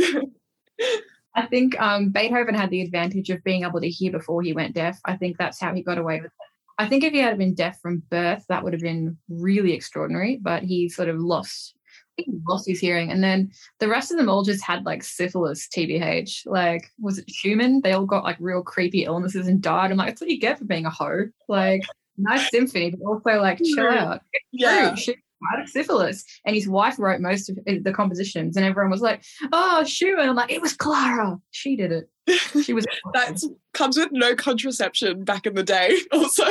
I 1.35 1.45
think 1.45 1.79
um, 1.79 2.09
Beethoven 2.09 2.55
had 2.55 2.69
the 2.69 2.81
advantage 2.81 3.29
of 3.29 3.43
being 3.45 3.63
able 3.63 3.79
to 3.79 3.89
hear 3.89 4.11
before 4.11 4.41
he 4.41 4.51
went 4.51 4.75
deaf. 4.75 4.99
I 5.05 5.15
think 5.15 5.37
that's 5.37 5.59
how 5.59 5.73
he 5.73 5.81
got 5.81 5.97
away 5.97 6.17
with 6.17 6.31
it. 6.31 6.47
I 6.77 6.87
think 6.87 7.03
if 7.03 7.13
he 7.13 7.19
had 7.19 7.37
been 7.37 7.53
deaf 7.53 7.79
from 7.79 8.03
birth, 8.09 8.45
that 8.49 8.63
would 8.63 8.73
have 8.73 8.81
been 8.81 9.17
really 9.29 9.71
extraordinary. 9.71 10.37
But 10.41 10.63
he 10.63 10.89
sort 10.89 11.07
of 11.07 11.17
lost, 11.17 11.75
I 12.19 12.23
think 12.23 12.27
he 12.27 12.39
lost 12.47 12.67
his 12.67 12.79
hearing, 12.79 13.11
and 13.11 13.23
then 13.23 13.51
the 13.79 13.87
rest 13.87 14.11
of 14.11 14.17
them 14.17 14.29
all 14.29 14.43
just 14.43 14.63
had 14.63 14.85
like 14.85 15.03
syphilis, 15.03 15.67
TBH. 15.67 16.45
Like, 16.45 16.91
was 16.99 17.17
it 17.17 17.29
Schumann? 17.29 17.81
They 17.81 17.93
all 17.93 18.05
got 18.05 18.23
like 18.23 18.37
real 18.39 18.61
creepy 18.61 19.03
illnesses 19.03 19.47
and 19.47 19.61
died. 19.61 19.91
I'm 19.91 19.97
like, 19.97 20.09
that's 20.09 20.21
what 20.21 20.29
you 20.29 20.39
get 20.39 20.59
for 20.59 20.65
being 20.65 20.85
a 20.85 20.89
hoe. 20.89 21.27
Like, 21.47 21.83
nice 22.17 22.49
symphony, 22.49 22.91
but 22.91 23.05
also 23.05 23.39
like 23.41 23.59
chill 23.63 23.87
out. 23.87 24.21
yeah. 24.51 24.95
Schumann 24.95 25.21
died 25.51 25.63
of 25.63 25.69
syphilis, 25.69 26.25
and 26.45 26.55
his 26.55 26.67
wife 26.67 26.97
wrote 26.99 27.21
most 27.21 27.49
of 27.49 27.57
the 27.65 27.93
compositions, 27.93 28.57
and 28.57 28.65
everyone 28.65 28.91
was 28.91 29.01
like, 29.01 29.23
"Oh, 29.51 29.83
Schumann!" 29.83 30.29
I'm 30.29 30.35
like, 30.35 30.51
"It 30.51 30.61
was 30.61 30.73
Clara. 30.73 31.39
She 31.51 31.75
did 31.75 31.91
it. 31.91 32.09
She 32.63 32.73
was." 32.73 32.85
That 33.13 33.41
comes 33.73 33.97
with 33.97 34.09
no 34.11 34.35
contraception 34.35 35.23
back 35.23 35.45
in 35.45 35.55
the 35.55 35.63
day, 35.63 35.97
also, 36.11 36.45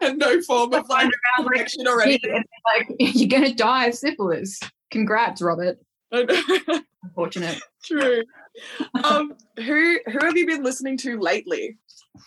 and 0.00 0.18
no 0.18 0.40
form 0.42 0.72
of 0.74 0.88
like 0.88 1.10
around 1.38 1.46
like, 1.46 1.68
anything. 2.06 2.44
like 2.66 2.86
you're 2.98 3.28
gonna 3.28 3.54
die 3.54 3.86
of 3.86 3.94
syphilis. 3.94 4.60
Congrats, 4.92 5.42
Robert. 5.42 5.78
Unfortunate. 7.04 7.60
True. 7.84 8.22
Um, 9.02 9.34
who 9.56 9.98
who 10.06 10.18
have 10.24 10.36
you 10.36 10.46
been 10.46 10.62
listening 10.62 10.96
to 10.98 11.18
lately? 11.18 11.78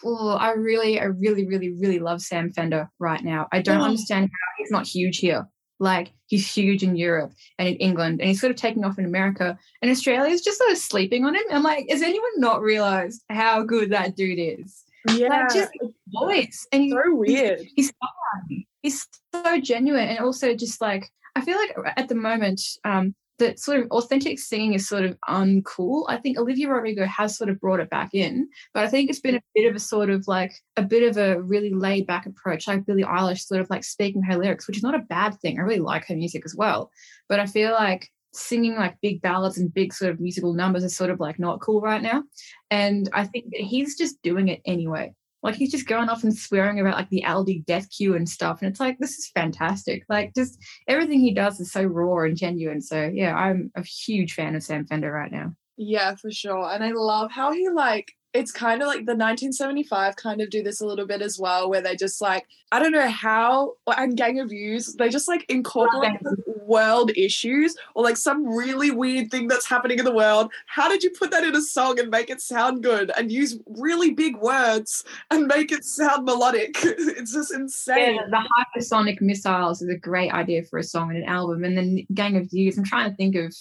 Oh, 0.03 0.29
I 0.29 0.51
really, 0.53 0.99
I 0.99 1.05
really, 1.05 1.45
really, 1.45 1.71
really 1.79 1.99
love 1.99 2.21
Sam 2.21 2.51
Fender 2.51 2.89
right 2.99 3.23
now. 3.23 3.47
I 3.53 3.61
don't 3.61 3.81
Oh. 3.81 3.85
understand 3.85 4.25
how 4.25 4.47
he's 4.57 4.71
not 4.71 4.87
huge 4.87 5.17
here. 5.19 5.47
Like 5.79 6.13
he's 6.27 6.51
huge 6.51 6.83
in 6.83 6.95
Europe 6.95 7.33
and 7.59 7.67
in 7.67 7.75
England, 7.75 8.19
and 8.19 8.27
he's 8.29 8.39
sort 8.41 8.49
of 8.51 8.57
taking 8.57 8.83
off 8.83 8.97
in 8.97 9.05
America. 9.05 9.57
And 9.81 9.91
Australia's 9.91 10.41
just 10.41 10.57
sort 10.57 10.71
of 10.71 10.77
sleeping 10.77 11.25
on 11.25 11.35
him. 11.35 11.43
I'm 11.51 11.63
like, 11.63 11.85
has 11.89 12.01
anyone 12.01 12.31
not 12.37 12.61
realized 12.61 13.21
how 13.29 13.61
good 13.61 13.91
that 13.91 14.15
dude 14.15 14.39
is? 14.39 14.83
Yeah, 15.13 15.27
Like 15.27 15.53
just 15.53 15.71
voice, 16.11 16.65
and 16.71 16.81
he's 16.81 16.93
so 16.93 17.13
weird. 17.15 17.61
he's 17.75 17.91
fun. 17.91 18.63
He's 18.81 19.07
so 19.33 19.59
genuine, 19.59 20.07
and 20.09 20.19
also 20.19 20.55
just 20.55 20.81
like 20.81 21.09
I 21.35 21.41
feel 21.41 21.57
like 21.57 21.75
at 21.97 22.07
the 22.07 22.15
moment, 22.15 22.61
um, 22.83 23.13
that 23.37 23.59
sort 23.59 23.81
of 23.81 23.91
authentic 23.91 24.39
singing 24.39 24.73
is 24.73 24.87
sort 24.87 25.03
of 25.03 25.17
uncool. 25.27 26.05
I 26.07 26.17
think 26.17 26.37
Olivia 26.37 26.69
Rodrigo 26.69 27.05
has 27.05 27.37
sort 27.37 27.49
of 27.49 27.59
brought 27.59 27.79
it 27.79 27.89
back 27.89 28.13
in, 28.13 28.47
but 28.73 28.85
I 28.85 28.87
think 28.87 29.09
it's 29.09 29.19
been 29.19 29.35
a 29.35 29.41
bit 29.53 29.69
of 29.69 29.75
a 29.75 29.79
sort 29.79 30.09
of 30.09 30.27
like 30.27 30.53
a 30.77 30.83
bit 30.83 31.03
of 31.03 31.17
a 31.17 31.41
really 31.41 31.71
laid 31.71 32.07
back 32.07 32.25
approach, 32.25 32.67
like 32.67 32.85
Billie 32.85 33.03
Eilish 33.03 33.41
sort 33.41 33.61
of 33.61 33.69
like 33.69 33.83
speaking 33.83 34.23
her 34.23 34.37
lyrics, 34.37 34.67
which 34.67 34.77
is 34.77 34.83
not 34.83 34.95
a 34.95 34.99
bad 34.99 35.39
thing. 35.41 35.59
I 35.59 35.63
really 35.63 35.79
like 35.79 36.07
her 36.07 36.15
music 36.15 36.43
as 36.45 36.55
well, 36.55 36.91
but 37.27 37.39
I 37.39 37.45
feel 37.45 37.71
like 37.71 38.09
singing 38.33 38.75
like 38.75 38.99
big 39.01 39.21
ballads 39.21 39.57
and 39.57 39.73
big 39.73 39.93
sort 39.93 40.11
of 40.11 40.19
musical 40.19 40.53
numbers 40.53 40.83
is 40.83 40.95
sort 40.95 41.09
of 41.09 41.19
like 41.19 41.39
not 41.39 41.61
cool 41.61 41.81
right 41.81 42.01
now. 42.01 42.23
And 42.71 43.09
I 43.13 43.25
think 43.25 43.45
he's 43.51 43.97
just 43.97 44.21
doing 44.21 44.47
it 44.47 44.61
anyway. 44.65 45.13
Like 45.45 45.55
he's 45.55 45.71
just 45.71 45.87
going 45.87 46.09
off 46.09 46.23
and 46.23 46.35
swearing 46.35 46.79
about 46.79 46.95
like 46.95 47.09
the 47.09 47.23
Aldi 47.25 47.65
death 47.65 47.89
queue 47.91 48.15
and 48.15 48.27
stuff. 48.27 48.61
And 48.61 48.69
it's 48.69 48.79
like, 48.79 48.97
this 48.97 49.17
is 49.17 49.29
fantastic. 49.29 50.03
Like 50.09 50.33
just 50.35 50.57
everything 50.87 51.19
he 51.19 51.33
does 51.33 51.59
is 51.59 51.71
so 51.71 51.83
raw 51.83 52.23
and 52.23 52.35
genuine. 52.35 52.81
So 52.81 53.09
yeah, 53.13 53.35
I'm 53.35 53.71
a 53.75 53.83
huge 53.83 54.33
fan 54.33 54.55
of 54.55 54.63
Sam 54.63 54.85
Fender 54.85 55.11
right 55.11 55.31
now. 55.31 55.53
Yeah, 55.77 56.15
for 56.15 56.31
sure. 56.31 56.71
And 56.71 56.83
I 56.83 56.91
love 56.91 57.31
how 57.31 57.51
he 57.53 57.69
like 57.69 58.11
it's 58.33 58.51
kind 58.51 58.81
of 58.81 58.87
like 58.87 59.05
the 59.05 59.15
1975 59.15 60.17
kind 60.17 60.41
of 60.41 60.49
do 60.49 60.61
this 60.61 60.81
a 60.81 60.85
little 60.85 61.07
bit 61.07 61.21
as 61.21 61.39
well, 61.39 61.69
where 61.69 61.81
they 61.81 61.95
just 61.95 62.19
like 62.21 62.45
I 62.71 62.79
don't 62.79 62.91
know 62.91 63.07
how 63.07 63.73
and 63.87 64.17
Gang 64.17 64.39
of 64.39 64.51
Youths 64.51 64.95
they 64.95 65.09
just 65.09 65.27
like 65.27 65.45
incorporate 65.47 66.19
world 66.65 67.11
issues 67.15 67.75
or 67.93 68.03
like 68.03 68.17
some 68.17 68.45
really 68.47 68.91
weird 68.91 69.31
thing 69.31 69.47
that's 69.47 69.65
happening 69.65 69.99
in 69.99 70.05
the 70.05 70.13
world. 70.13 70.51
How 70.67 70.89
did 70.89 71.03
you 71.03 71.11
put 71.11 71.31
that 71.31 71.43
in 71.43 71.55
a 71.55 71.61
song 71.61 71.99
and 71.99 72.09
make 72.09 72.29
it 72.29 72.41
sound 72.41 72.83
good 72.83 73.11
and 73.17 73.31
use 73.31 73.57
really 73.67 74.11
big 74.11 74.37
words 74.37 75.03
and 75.31 75.47
make 75.47 75.71
it 75.71 75.83
sound 75.83 76.25
melodic? 76.25 76.75
It's 77.15 77.33
just 77.33 77.53
insane. 77.53 78.15
Yeah, 78.15 78.25
the 78.29 78.49
hypersonic 78.79 79.21
missiles 79.21 79.81
is 79.81 79.89
a 79.89 79.97
great 79.97 80.31
idea 80.31 80.63
for 80.63 80.79
a 80.79 80.83
song 80.83 81.09
and 81.09 81.19
an 81.19 81.29
album. 81.29 81.63
And 81.63 81.77
then 81.77 82.05
Gang 82.13 82.35
of 82.37 82.51
Youths, 82.51 82.77
I'm 82.77 82.83
trying 82.83 83.09
to 83.09 83.15
think 83.15 83.35
of 83.35 83.53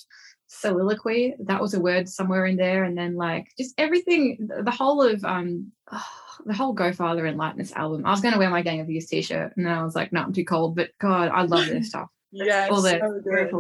soliloquy. 0.49 1.35
That 1.41 1.61
was 1.61 1.75
a 1.75 1.81
word 1.81 2.09
somewhere 2.09 2.47
in 2.47 2.57
there. 2.57 2.85
And 2.85 2.97
then 2.97 3.15
like 3.15 3.49
just 3.59 3.75
everything, 3.79 4.49
the 4.63 4.71
whole 4.71 5.03
of 5.03 5.25
um 5.25 5.73
the 6.47 6.55
whole 6.55 6.73
Go 6.73 6.93
Farther 6.93 7.27
and 7.27 7.39
Lightness 7.39 7.73
album. 7.73 8.05
I 8.05 8.11
was 8.11 8.21
gonna 8.21 8.39
wear 8.39 8.51
my 8.51 8.63
Gang 8.63 8.81
of 8.81 8.91
Youths 8.91 9.09
t-shirt 9.09 9.53
and 9.57 9.67
then 9.67 9.73
I 9.73 9.83
was 9.85 9.95
like, 9.95 10.13
no, 10.13 10.23
I'm 10.23 10.33
too 10.33 10.45
cold. 10.45 10.77
But 10.77 10.91
God, 11.01 11.31
I 11.31 11.43
love 11.43 11.67
this 11.67 11.89
stuff. 11.91 12.09
Yeah, 12.35 12.69
All 12.71 12.83
their 12.83 12.99
so 12.99 13.21
very 13.25 13.51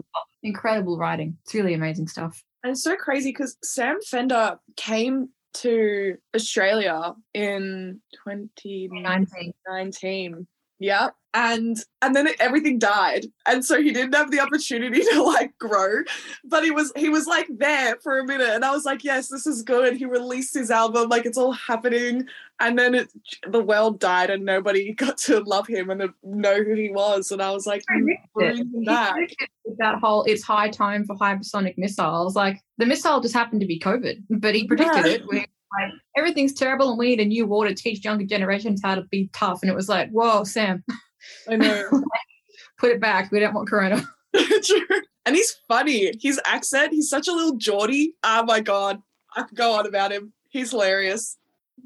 incredible 0.42 0.98
writing. 0.98 1.38
It's 1.44 1.54
really 1.54 1.74
amazing 1.74 2.08
stuff. 2.08 2.42
And 2.62 2.72
it's 2.72 2.82
so 2.82 2.96
crazy 2.96 3.30
because 3.30 3.56
Sam 3.62 3.98
Fender 4.04 4.58
came 4.76 5.28
to 5.54 6.16
Australia 6.34 7.14
in 7.32 8.00
2019. 8.24 9.54
19. 9.68 10.46
Yeah. 10.78 11.10
And 11.34 11.76
and 12.00 12.14
then 12.14 12.28
it, 12.28 12.36
everything 12.38 12.78
died. 12.78 13.26
And 13.44 13.64
so 13.64 13.82
he 13.82 13.92
didn't 13.92 14.14
have 14.14 14.30
the 14.30 14.38
opportunity 14.40 15.00
to 15.12 15.22
like 15.22 15.56
grow. 15.58 16.02
But 16.44 16.62
he 16.62 16.70
was 16.70 16.92
he 16.96 17.08
was 17.08 17.26
like 17.26 17.48
there 17.50 17.96
for 18.02 18.18
a 18.20 18.24
minute. 18.24 18.50
And 18.50 18.64
I 18.64 18.70
was 18.70 18.84
like, 18.84 19.02
yes, 19.02 19.28
this 19.28 19.44
is 19.46 19.62
good. 19.62 19.96
He 19.96 20.04
released 20.06 20.54
his 20.54 20.70
album, 20.70 21.08
like 21.08 21.26
it's 21.26 21.36
all 21.36 21.52
happening. 21.52 22.26
And 22.60 22.78
then 22.78 22.94
it 22.94 23.08
the 23.48 23.60
world 23.62 23.98
died 23.98 24.30
and 24.30 24.44
nobody 24.44 24.92
got 24.94 25.18
to 25.18 25.40
love 25.40 25.66
him 25.66 25.90
and 25.90 26.08
know 26.22 26.62
who 26.62 26.74
he 26.74 26.90
was. 26.90 27.32
And 27.32 27.42
I 27.42 27.50
was 27.50 27.66
like, 27.66 27.82
"You 27.90 28.16
bring 28.32 28.84
back. 28.84 29.16
that 29.78 29.98
whole 29.98 30.22
it's 30.22 30.44
high 30.44 30.68
time 30.70 31.04
for 31.04 31.16
hypersonic 31.16 31.74
missiles. 31.76 32.36
Like 32.36 32.60
the 32.78 32.86
missile 32.86 33.20
just 33.20 33.34
happened 33.34 33.60
to 33.62 33.66
be 33.66 33.80
COVID, 33.80 34.22
but 34.30 34.54
he 34.54 34.68
predicted 34.68 35.04
Yeah. 35.04 35.12
it. 35.12 35.22
Where, 35.26 35.46
like 35.80 35.90
everything's 36.16 36.52
terrible 36.52 36.90
and 36.90 36.98
we 37.00 37.08
need 37.08 37.20
a 37.20 37.24
new 37.24 37.46
war 37.46 37.66
to 37.66 37.74
teach 37.74 38.04
younger 38.04 38.24
generations 38.24 38.80
how 38.84 38.94
to 38.94 39.02
be 39.10 39.28
tough. 39.32 39.58
And 39.60 39.68
it 39.68 39.74
was 39.74 39.88
like, 39.88 40.08
whoa, 40.10 40.44
Sam, 40.44 40.84
I 41.48 41.56
know. 41.56 42.02
put 42.78 42.90
it 42.90 43.00
back. 43.00 43.30
We 43.30 43.40
don't 43.40 43.54
want 43.54 43.68
corona. 43.68 44.02
And 45.26 45.34
he's 45.34 45.56
funny. 45.68 46.12
His 46.20 46.40
accent, 46.44 46.92
he's 46.92 47.08
such 47.08 47.28
a 47.28 47.32
little 47.32 47.56
Geordie. 47.56 48.14
Oh 48.22 48.44
my 48.44 48.60
god. 48.60 49.00
I 49.36 49.42
could 49.42 49.56
go 49.56 49.72
on 49.72 49.86
about 49.86 50.12
him. 50.12 50.32
He's 50.50 50.70
hilarious. 50.70 51.38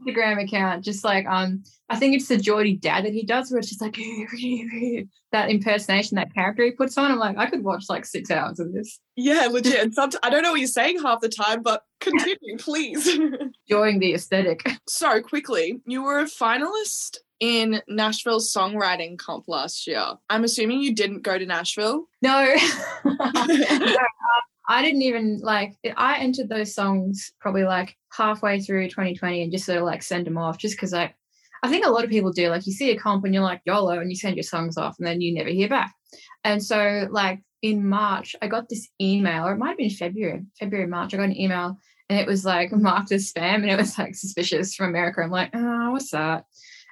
Instagram 0.07 0.43
account, 0.43 0.85
just 0.85 1.03
like 1.03 1.27
um, 1.27 1.63
I 1.89 1.97
think 1.97 2.15
it's 2.15 2.29
the 2.29 2.37
Geordie 2.37 2.77
dad 2.77 3.05
that 3.05 3.15
he 3.15 3.25
does, 3.25 3.51
where 3.51 3.59
it's 3.59 3.69
just 3.69 3.81
like 3.81 3.95
that 5.33 5.51
impersonation, 5.51 6.17
that 6.17 6.35
character 6.35 6.63
he 6.65 6.73
puts 6.73 6.99
on. 6.99 7.11
I'm 7.11 7.19
like, 7.19 7.39
I 7.39 7.47
could 7.47 7.65
watch 7.65 7.85
like 7.89 8.05
six 8.05 8.31
hours 8.31 8.61
of 8.61 8.73
this, 8.73 9.01
Yeah, 9.17 9.47
legit. 9.51 9.81
And 9.83 9.95
sometimes 9.95 10.21
I 10.23 10.31
don't 10.31 10.43
know 10.43 10.51
what 10.51 10.61
you're 10.61 10.69
saying 10.69 11.01
half 11.01 11.21
the 11.21 11.29
time, 11.31 11.63
but 11.63 11.85
continue, 12.01 12.59
please. 12.59 13.09
enjoying 13.09 13.99
the 13.99 14.13
aesthetic. 14.15 14.61
so 14.87 15.23
quickly, 15.23 15.81
you 15.87 16.03
were 16.03 16.19
a 16.19 16.25
finalist 16.25 17.19
in 17.41 17.83
Nashville's 17.89 18.53
songwriting 18.53 19.19
comp 19.19 19.49
last 19.49 19.87
year. 19.87 20.05
I'm 20.29 20.45
assuming 20.45 20.81
you 20.81 20.95
didn't 20.95 21.23
go 21.23 21.39
to 21.39 21.47
Nashville. 21.47 22.07
No. 22.23 22.55
No, 23.05 23.15
um, 23.25 23.97
I 24.69 24.83
didn't 24.83 25.03
even 25.03 25.39
like 25.39 25.77
I 25.97 26.19
entered 26.19 26.49
those 26.49 26.75
songs 26.75 27.33
probably 27.41 27.65
like 27.65 27.97
halfway 28.13 28.61
through 28.61 28.89
2020 28.89 29.43
and 29.43 29.53
just 29.53 29.65
sort 29.65 29.79
of 29.79 29.85
like 29.85 30.03
send 30.03 30.27
them 30.27 30.37
off 30.37 30.59
just 30.59 30.77
because 30.77 30.93
like 30.93 31.15
I 31.63 31.71
think 31.71 31.87
a 31.87 31.91
lot 31.91 32.05
of 32.05 32.11
people 32.11 32.33
do 32.33 32.51
like 32.51 32.67
you 32.67 32.73
see 32.73 32.91
a 32.91 32.99
comp 32.99 33.25
and 33.25 33.33
you're 33.33 33.43
like 33.43 33.63
YOLO 33.65 33.99
and 33.99 34.11
you 34.11 34.17
send 34.17 34.37
your 34.37 34.43
songs 34.43 34.77
off 34.77 34.97
and 34.99 35.07
then 35.07 35.21
you 35.21 35.33
never 35.33 35.49
hear 35.49 35.69
back. 35.69 35.95
And 36.45 36.63
so 36.63 37.09
like 37.11 37.41
in 37.63 37.89
March 37.89 38.37
I 38.43 38.47
got 38.47 38.69
this 38.69 38.89
email 39.01 39.47
or 39.47 39.53
it 39.53 39.59
might 39.59 39.71
have 39.71 39.79
been 39.79 39.91
February, 39.91 40.45
February, 40.61 40.87
March, 40.87 41.15
I 41.15 41.17
got 41.17 41.25
an 41.25 41.41
email 41.41 41.79
and 42.11 42.19
it 42.19 42.27
was 42.27 42.45
like 42.45 42.71
marked 42.73 43.11
as 43.13 43.33
spam 43.33 43.57
and 43.57 43.71
it 43.71 43.79
was 43.79 43.99
like 43.99 44.15
suspicious 44.15 44.75
from 44.75 44.91
America. 44.91 45.23
I'm 45.23 45.31
like, 45.31 45.51
oh, 45.55 45.93
what's 45.93 46.11
that? 46.11 46.45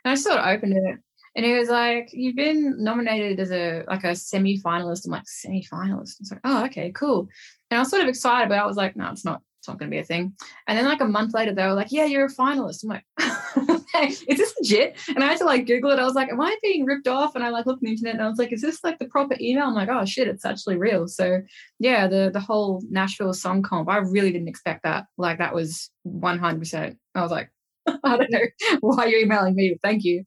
And 0.07 0.13
I 0.13 0.15
sort 0.15 0.39
of 0.39 0.47
opened 0.47 0.77
it 0.77 0.99
and 1.35 1.45
it 1.45 1.59
was 1.59 1.69
like, 1.69 2.11
you've 2.13 2.37
been 2.37 2.83
nominated 2.83 3.41
as 3.41 3.51
a 3.51 3.83
like 3.89 4.05
a 4.05 4.15
semi-finalist. 4.15 5.05
I'm 5.05 5.11
like, 5.11 5.27
semi-finalist. 5.27 6.21
It's 6.21 6.31
like, 6.31 6.41
oh, 6.45 6.65
okay, 6.67 6.93
cool. 6.93 7.29
And 7.71 7.77
I 7.77 7.81
was 7.81 7.91
sort 7.91 8.03
of 8.03 8.09
excited, 8.09 8.49
but 8.49 8.59
I 8.59 8.67
was 8.67 8.77
like, 8.77 8.95
no, 8.95 9.11
it's 9.11 9.25
not, 9.25 9.43
it's 9.59 9.67
not 9.67 9.81
gonna 9.81 9.91
be 9.91 9.99
a 9.99 10.05
thing. 10.05 10.35
And 10.69 10.79
then 10.79 10.85
like 10.85 11.01
a 11.01 11.07
month 11.07 11.35
later, 11.35 11.53
they 11.53 11.67
were 11.67 11.73
like, 11.73 11.91
Yeah, 11.91 12.05
you're 12.05 12.27
a 12.27 12.33
finalist. 12.33 12.85
I'm 12.85 12.91
like, 12.91 13.05
is 14.29 14.39
this 14.39 14.55
legit? 14.61 14.97
And 15.09 15.25
I 15.25 15.27
had 15.27 15.39
to 15.39 15.45
like 15.45 15.67
Google 15.67 15.91
it. 15.91 15.99
I 15.99 16.05
was 16.05 16.15
like, 16.15 16.31
Am 16.31 16.41
I 16.41 16.57
being 16.63 16.85
ripped 16.85 17.09
off? 17.09 17.35
And 17.35 17.43
I 17.43 17.49
like 17.49 17.67
looked 17.67 17.83
on 17.83 17.87
the 17.87 17.91
internet 17.91 18.15
and 18.15 18.23
I 18.23 18.29
was 18.29 18.39
like, 18.39 18.53
Is 18.53 18.63
this 18.63 18.85
like 18.85 19.01
the 19.01 19.09
proper 19.09 19.35
email? 19.41 19.67
I'm 19.67 19.75
like, 19.75 19.89
oh 19.89 20.05
shit, 20.05 20.29
it's 20.29 20.45
actually 20.45 20.77
real. 20.77 21.09
So 21.09 21.43
yeah, 21.81 22.07
the 22.07 22.31
the 22.33 22.39
whole 22.39 22.81
Nashville 22.89 23.35
song 23.35 23.63
comp, 23.63 23.89
I 23.89 23.97
really 23.97 24.31
didn't 24.31 24.49
expect 24.49 24.85
that. 24.85 25.07
Like 25.19 25.39
that 25.39 25.53
was 25.53 25.91
100 26.05 26.59
percent 26.61 26.99
I 27.17 27.23
was 27.23 27.33
like, 27.33 27.51
I 28.05 28.17
don't 28.17 28.31
know 28.31 28.41
why 28.81 29.07
you're 29.07 29.21
emailing 29.21 29.55
me, 29.55 29.71
but 29.81 29.89
thank 29.89 30.05
you. 30.05 30.25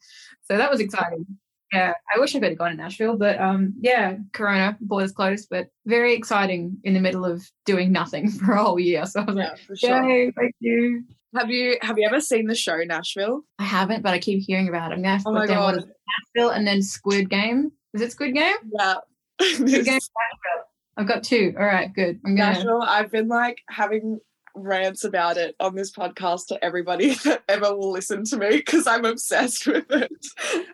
So 0.50 0.58
that 0.58 0.72
was 0.72 0.80
exciting. 0.80 1.25
Yeah, 1.72 1.94
I 2.16 2.20
wish 2.20 2.36
I 2.36 2.39
could 2.39 2.50
have 2.50 2.58
gone 2.58 2.72
to 2.72 2.78
Nashville, 2.78 3.16
but 3.16 3.39
um, 3.39 3.75
yeah, 3.80 4.16
Corona 4.34 4.75
borders 4.82 5.12
closed, 5.12 5.50
but 5.51 5.68
very 5.86 6.13
exciting 6.16 6.78
in 6.84 6.96
the 6.96 7.00
middle 7.00 7.24
of 7.25 7.44
doing 7.66 7.92
nothing 7.92 8.30
for 8.32 8.54
a 8.54 8.63
whole 8.63 8.80
year. 8.80 9.06
So 9.06 9.22
I 9.22 9.25
was 9.25 9.36
like, 9.36 9.46
Yeah, 9.50 9.56
for 9.68 9.75
sure. 9.75 10.10
yay, 10.10 10.32
thank 10.32 10.56
you. 10.60 11.04
Have 11.36 11.51
you 11.51 11.78
have 11.84 12.00
you 12.00 12.08
ever 12.08 12.20
seen 12.22 12.48
the 12.48 12.56
show 12.56 12.78
Nashville? 12.84 13.42
I 13.60 13.63
haven't, 13.66 14.01
but 14.01 14.16
I 14.16 14.20
keep 14.20 14.44
hearing 14.48 14.68
about 14.68 14.92
it. 14.92 14.96
I'm 14.96 15.04
gonna 15.04 15.10
have 15.13 15.24
to 15.25 15.30
Oh 15.30 15.34
put 15.36 15.48
down 15.48 15.62
what 15.63 15.72
God. 15.75 15.78
is 15.78 15.84
it, 15.84 15.96
Nashville 16.36 16.50
and 16.50 16.66
then 16.66 16.82
Squid 16.82 17.30
Game. 17.30 17.72
Is 17.94 18.01
it 18.01 18.12
Squid 18.13 18.34
Game? 18.34 18.56
Yeah. 18.75 18.96
Squid 19.39 19.68
Game. 19.68 19.84
Nashville. 19.86 20.66
I've 20.98 21.08
got 21.08 21.24
two. 21.24 21.54
All 21.56 21.63
right, 21.66 21.94
good. 21.94 22.20
I'm 22.25 22.36
gonna. 22.36 22.54
Nashville, 22.54 22.82
I've 22.82 23.12
been 23.12 23.28
like 23.28 23.60
having 23.70 24.20
rants 24.62 25.04
about 25.04 25.38
it 25.38 25.56
on 25.60 25.75
this 25.75 25.92
podcast 25.92 26.48
to 26.48 26.63
everybody 26.63 27.13
that 27.24 27.44
ever 27.48 27.75
will 27.75 27.92
listen 27.92 28.24
to 28.25 28.38
me 28.38 28.50
because 28.58 28.88
I'm 28.88 29.06
obsessed 29.06 29.68
with 29.68 29.89
it. 29.92 30.25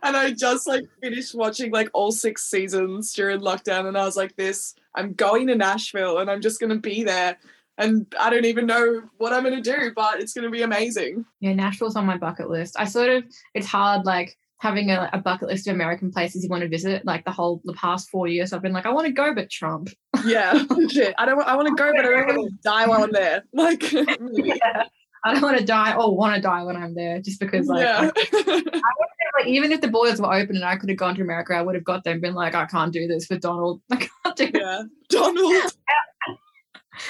And 0.04 0.16
I 0.16 0.32
just 0.32 0.68
like 0.68 0.84
finished 1.02 1.36
watching 1.36 1.72
like 1.72 1.90
all 1.94 2.12
six 2.12 2.44
seasons 2.44 3.14
during 3.14 3.40
lockdown 3.40 3.88
and 3.88 3.98
I 3.98 4.06
was 4.06 4.18
like, 4.18 4.36
this, 4.36 4.76
I'm 4.96 5.14
going 5.14 5.48
to 5.48 5.56
Nashville 5.56 6.20
and 6.20 6.30
I'm 6.30 6.42
just 6.42 6.60
gonna 6.60 6.78
be 6.78 7.04
there. 7.04 7.38
And 7.78 8.06
I 8.18 8.30
don't 8.30 8.46
even 8.46 8.66
know 8.66 9.02
what 9.18 9.34
I'm 9.34 9.44
gonna 9.44 9.62
do, 9.62 9.92
but 9.96 10.20
it's 10.20 10.34
gonna 10.34 10.50
be 10.50 10.62
amazing. 10.62 11.26
Yeah, 11.40 11.54
Nashville's 11.54 11.96
on 11.96 12.06
my 12.06 12.18
bucket 12.18 12.50
list. 12.50 12.76
I 12.80 12.86
sort 12.86 13.10
of. 13.10 13.24
It's 13.54 13.68
hard, 13.68 14.06
like 14.06 14.38
having 14.60 14.90
a, 14.90 15.10
a 15.14 15.20
bucket 15.20 15.50
list 15.50 15.68
of 15.68 15.76
American 15.76 16.12
places 16.12 16.44
you 16.44 16.50
want 16.50 16.64
to 16.64 16.70
visit. 16.70 17.06
Like 17.06 17.26
the 17.26 17.32
whole 17.32 17.62
the 17.66 17.74
past 17.74 18.10
four 18.10 18.28
years, 18.28 18.54
I've 18.54 18.62
been 18.62 18.74
like, 18.74 18.86
I 18.86 18.92
want 18.92 19.08
to 19.08 19.14
go, 19.14 19.34
but 19.34 19.50
Trump. 19.50 19.90
Yeah, 20.26 20.64
legit. 20.70 21.14
I 21.20 21.26
don't 21.26 21.40
I 21.42 21.56
wanna 21.56 21.76
go, 21.76 21.92
but 21.96 22.04
I 22.04 22.10
don't 22.10 22.26
want 22.26 22.50
to 22.50 22.58
die 22.64 22.88
while 22.88 23.04
I'm 23.04 23.12
there. 23.12 23.44
Like 23.54 23.92
yeah. 23.92 24.86
I 25.24 25.34
don't 25.34 25.42
want 25.42 25.58
to 25.60 25.66
die 25.66 25.96
or 25.96 26.16
want 26.16 26.36
to 26.36 26.42
die 26.42 26.64
when 26.64 26.76
I'm 26.76 26.96
there, 26.96 27.22
just 27.22 27.40
because 27.40 27.68
like, 27.68 27.82
yeah. 27.82 28.10
I, 28.16 28.92
like 29.38 29.48
even 29.48 29.72
if 29.72 29.82
the 29.82 29.88
borders 29.88 30.22
were 30.22 30.34
open 30.34 30.56
and 30.56 30.66
I 30.66 30.78
could 30.78 30.90
have 30.90 30.98
gone 30.98 31.16
to 31.16 31.22
America, 31.22 31.54
I 31.54 31.62
would 31.62 31.76
have 31.76 31.84
got 31.84 32.04
there 32.04 32.14
and 32.14 32.22
been 32.22 32.34
like, 32.34 32.56
I 32.56 32.66
can't 32.66 32.94
do 32.94 33.08
this 33.08 33.28
with 33.30 33.42
Donald. 33.42 33.82
I 33.92 33.98
can't 33.98 34.36
do 34.36 34.46
it. 34.46 34.56
yeah. 34.56 34.84
Donald. 35.10 35.74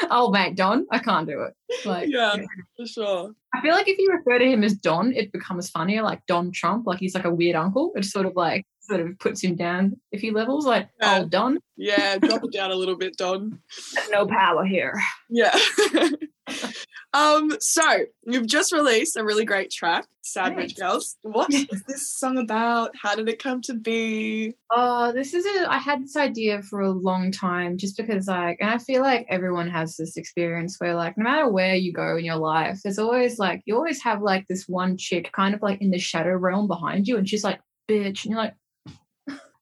Oh 0.10 0.30
mate, 0.32 0.56
Don, 0.56 0.86
I 0.92 1.00
can't 1.00 1.28
do 1.28 1.42
it. 1.42 1.54
Like 1.86 2.10
Yeah, 2.10 2.36
for 2.78 2.86
sure. 2.86 3.32
I 3.54 3.62
feel 3.62 3.74
like 3.74 3.88
if 3.88 3.98
you 3.98 4.12
refer 4.12 4.40
to 4.40 4.46
him 4.50 4.64
as 4.64 4.74
Don, 4.74 5.14
it 5.14 5.32
becomes 5.32 5.70
funnier, 5.70 6.02
like 6.02 6.26
Don 6.28 6.52
Trump, 6.52 6.88
like 6.88 7.00
he's 7.00 7.16
like 7.16 7.26
a 7.26 7.34
weird 7.34 7.56
uncle. 7.56 7.92
It's 7.96 8.12
sort 8.12 8.26
of 8.26 8.36
like 8.36 8.66
sort 8.88 9.02
of 9.02 9.18
puts 9.20 9.42
him 9.44 9.56
down 9.56 10.00
a 10.14 10.18
few 10.18 10.32
levels, 10.34 10.66
like 10.66 10.90
Yeah. 11.02 11.20
oh 11.22 11.26
Don, 11.26 11.60
Yeah, 11.78 12.18
drop 12.22 12.44
it 12.44 12.52
down 12.54 12.72
a 12.72 12.76
little 12.76 12.98
bit, 12.98 13.18
Don. 13.18 13.60
no 14.12 14.26
power 14.26 14.66
here. 14.66 14.94
Yeah. 15.30 15.58
um, 17.14 17.52
so 17.60 17.82
you've 18.26 18.48
just 18.48 18.72
released 18.72 19.16
a 19.18 19.24
really 19.24 19.46
great 19.46 19.72
track, 19.72 20.06
Sad 20.22 20.56
Rich. 20.58 20.78
Girls. 20.78 21.18
What 21.22 21.54
is 21.54 21.84
this 21.88 22.10
song 22.12 22.38
about? 22.38 22.92
How 23.02 23.16
did 23.16 23.30
it 23.30 23.42
come 23.42 23.62
to 23.64 23.74
be? 23.74 24.54
Oh, 24.72 25.12
this 25.14 25.34
is 25.34 25.46
a 25.46 25.72
I 25.72 25.78
had 25.78 26.04
this 26.04 26.16
idea 26.16 26.62
for 26.62 26.82
a 26.82 26.92
long 26.92 27.32
time 27.32 27.78
just 27.78 27.98
because 27.98 28.28
like 28.28 28.58
and 28.60 28.70
I 28.70 28.78
feel 28.78 29.02
like 29.02 29.26
everyone 29.30 29.70
has 29.70 29.96
this 29.96 30.18
experience 30.18 30.76
where 30.80 30.94
like 30.96 31.18
no 31.18 31.24
matter 31.24 31.50
where 31.50 31.76
you 31.76 31.94
go 31.94 32.18
in 32.18 32.26
your 32.26 32.38
life, 32.38 32.80
there's 32.84 33.00
always 33.00 33.40
like 33.40 33.62
you 33.66 33.76
always 33.76 34.04
have 34.04 34.22
like 34.22 34.46
this 34.48 34.68
one 34.68 34.98
chick 34.98 35.32
kind 35.32 35.56
of 35.56 35.62
like 35.62 35.82
in 35.82 35.92
the 35.92 36.00
shadow 36.00 36.36
realm 36.36 36.68
behind 36.68 37.08
you 37.08 37.18
and 37.18 37.28
she's 37.28 37.44
like, 37.44 37.60
bitch, 37.90 38.24
and 38.26 38.32
you're 38.32 38.38
like, 38.40 38.56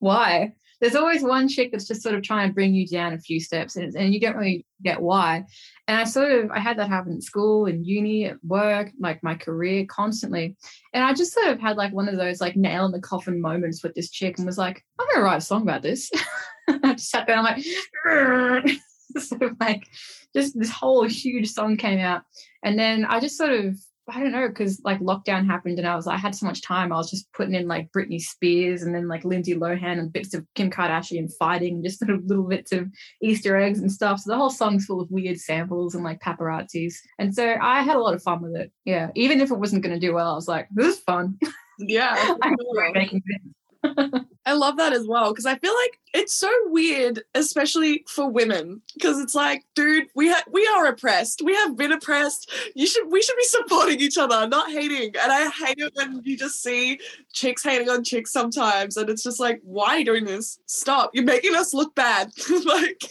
why? 0.04 0.54
there's 0.84 0.96
always 0.96 1.24
one 1.24 1.48
chick 1.48 1.72
that's 1.72 1.88
just 1.88 2.02
sort 2.02 2.14
of 2.14 2.22
trying 2.24 2.50
to 2.50 2.54
bring 2.54 2.74
you 2.74 2.86
down 2.86 3.14
a 3.14 3.18
few 3.18 3.40
steps 3.40 3.78
and, 3.78 3.96
and 3.96 4.14
you 4.14 4.20
don't 4.20 4.36
really 4.36 4.66
get 4.82 5.02
why. 5.02 5.46
And 5.88 5.98
I 5.98 6.04
sort 6.04 6.30
of 6.34 6.52
I 6.52 6.60
had 6.60 6.78
that 6.78 6.90
happen 6.90 7.16
at 7.16 7.24
school 7.24 7.68
and 7.68 7.88
uni, 7.88 8.26
at 8.26 8.44
work, 8.44 8.92
like 9.00 9.24
my 9.24 9.34
career 9.34 9.86
constantly. 9.86 10.58
And 10.94 11.02
I 11.02 11.14
just 11.14 11.32
sort 11.32 11.48
of 11.48 11.62
had 11.62 11.78
like 11.78 11.94
one 11.94 12.10
of 12.10 12.18
those 12.18 12.42
like 12.42 12.58
nail 12.58 12.86
in 12.86 12.92
the 12.92 13.00
coffin 13.00 13.40
moments 13.40 13.82
with 13.82 13.96
this 13.96 14.10
chick 14.10 14.38
and 14.38 14.46
was 14.46 14.58
like, 14.58 14.84
I'm 15.00 15.08
gonna 15.14 15.24
write 15.24 15.38
a 15.38 15.42
song 15.42 15.62
about 15.62 15.84
this. 15.84 16.12
I 16.68 16.96
just 16.96 17.10
sat 17.10 17.28
there 17.28 17.38
I'm 17.38 17.46
like, 17.46 17.64
sort 19.18 19.42
of 19.42 19.56
like 19.62 19.88
just 20.36 20.60
this 20.60 20.70
whole 20.70 21.08
huge 21.08 21.50
song 21.50 21.78
came 21.78 22.00
out. 22.00 22.24
And 22.62 22.78
then 22.78 23.06
I 23.06 23.22
just 23.22 23.38
sort 23.38 23.52
of 23.52 23.80
I 24.10 24.20
don't 24.20 24.34
know, 24.34 24.50
because 24.50 24.82
like 24.84 25.00
lockdown 25.00 25.46
happened 25.46 25.80
and 25.80 25.88
I 25.88 25.96
was 25.96 26.08
I 26.08 26.18
had 26.18 26.36
so 26.36 26.46
much 26.46 26.62
time. 26.62 26.92
I 26.92 26.98
was 26.98 27.10
just 27.10 27.32
putting 27.32 27.56
in 27.56 27.68
like 27.68 27.92
Britney 27.92 28.20
Spears 28.20 28.84
and 28.84 28.94
then 28.94 29.08
like 29.08 29.24
Lindsay 29.24 29.56
Lohan 29.56 29.98
and 29.98 30.12
bits 30.12 30.34
of 30.34 30.46
Kim 30.56 30.70
Kardashian 30.70 31.32
fighting, 31.40 31.76
and 31.76 31.84
just 31.84 32.00
sort 32.06 32.12
of 32.12 32.26
little 32.26 32.44
bits 32.44 32.74
of 32.74 32.90
Easter 33.22 33.56
eggs 33.56 33.80
and 33.80 33.92
stuff. 33.92 34.20
So 34.20 34.32
the 34.32 34.38
whole 34.38 34.50
song's 34.50 34.86
full 34.86 35.00
of 35.00 35.10
weird 35.10 35.40
samples 35.40 35.96
and 35.96 36.04
like 36.04 36.20
paparazzis. 36.20 36.96
And 37.18 37.34
so 37.34 37.56
I 37.62 37.82
had 37.82 37.96
a 37.96 38.02
lot 38.02 38.14
of 38.14 38.22
fun 38.22 38.42
with 38.42 38.56
it. 38.56 38.72
Yeah. 38.84 39.10
Even 39.16 39.40
if 39.40 39.52
it 39.52 39.60
wasn't 39.60 39.84
gonna 39.84 40.00
do 40.00 40.14
well, 40.14 40.32
I 40.32 40.36
was 40.36 40.48
like, 40.48 40.68
this 40.72 40.98
is 40.98 41.04
fun. 41.04 41.40
Yeah. 41.80 42.36
I 44.46 44.54
love 44.54 44.78
that 44.78 44.94
as 44.94 45.08
well 45.08 45.32
because 45.32 45.46
I 45.46 45.58
feel 45.58 45.74
like 45.74 46.00
it's 46.14 46.34
so 46.34 46.50
weird, 46.66 47.24
especially 47.36 48.06
for 48.08 48.30
women, 48.30 48.82
because 48.94 49.20
it's 49.20 49.36
like, 49.36 49.64
dude, 49.76 50.08
we 50.16 50.30
ha- 50.30 50.44
we 50.52 50.68
are 50.76 50.86
oppressed. 50.88 51.42
We 51.44 51.56
have 51.56 51.78
been 51.78 51.92
oppressed. 51.92 52.52
You 52.76 52.88
should 52.88 53.10
we 53.10 53.22
should 53.22 53.38
be 53.38 53.44
supporting 53.44 54.00
each 54.00 54.18
other, 54.18 54.48
not 54.48 54.72
hating. 54.72 55.14
And 55.22 55.32
I 55.32 55.50
hate 55.50 55.80
it 55.80 55.94
when 55.96 56.22
you 56.24 56.38
just 56.38 56.62
see 56.62 57.00
chicks 57.34 57.64
hating 57.64 57.90
on 57.90 58.04
chicks 58.04 58.32
sometimes, 58.32 58.98
and 58.98 59.10
it's 59.10 59.24
just 59.24 59.40
like, 59.40 59.60
why 59.64 59.90
are 59.90 60.00
you 60.00 60.06
doing 60.06 60.26
this? 60.26 60.60
Stop! 60.66 61.12
You're 61.14 61.26
making 61.26 61.56
us 61.56 61.74
look 61.74 61.96
bad. 61.96 62.32
like, 62.66 63.02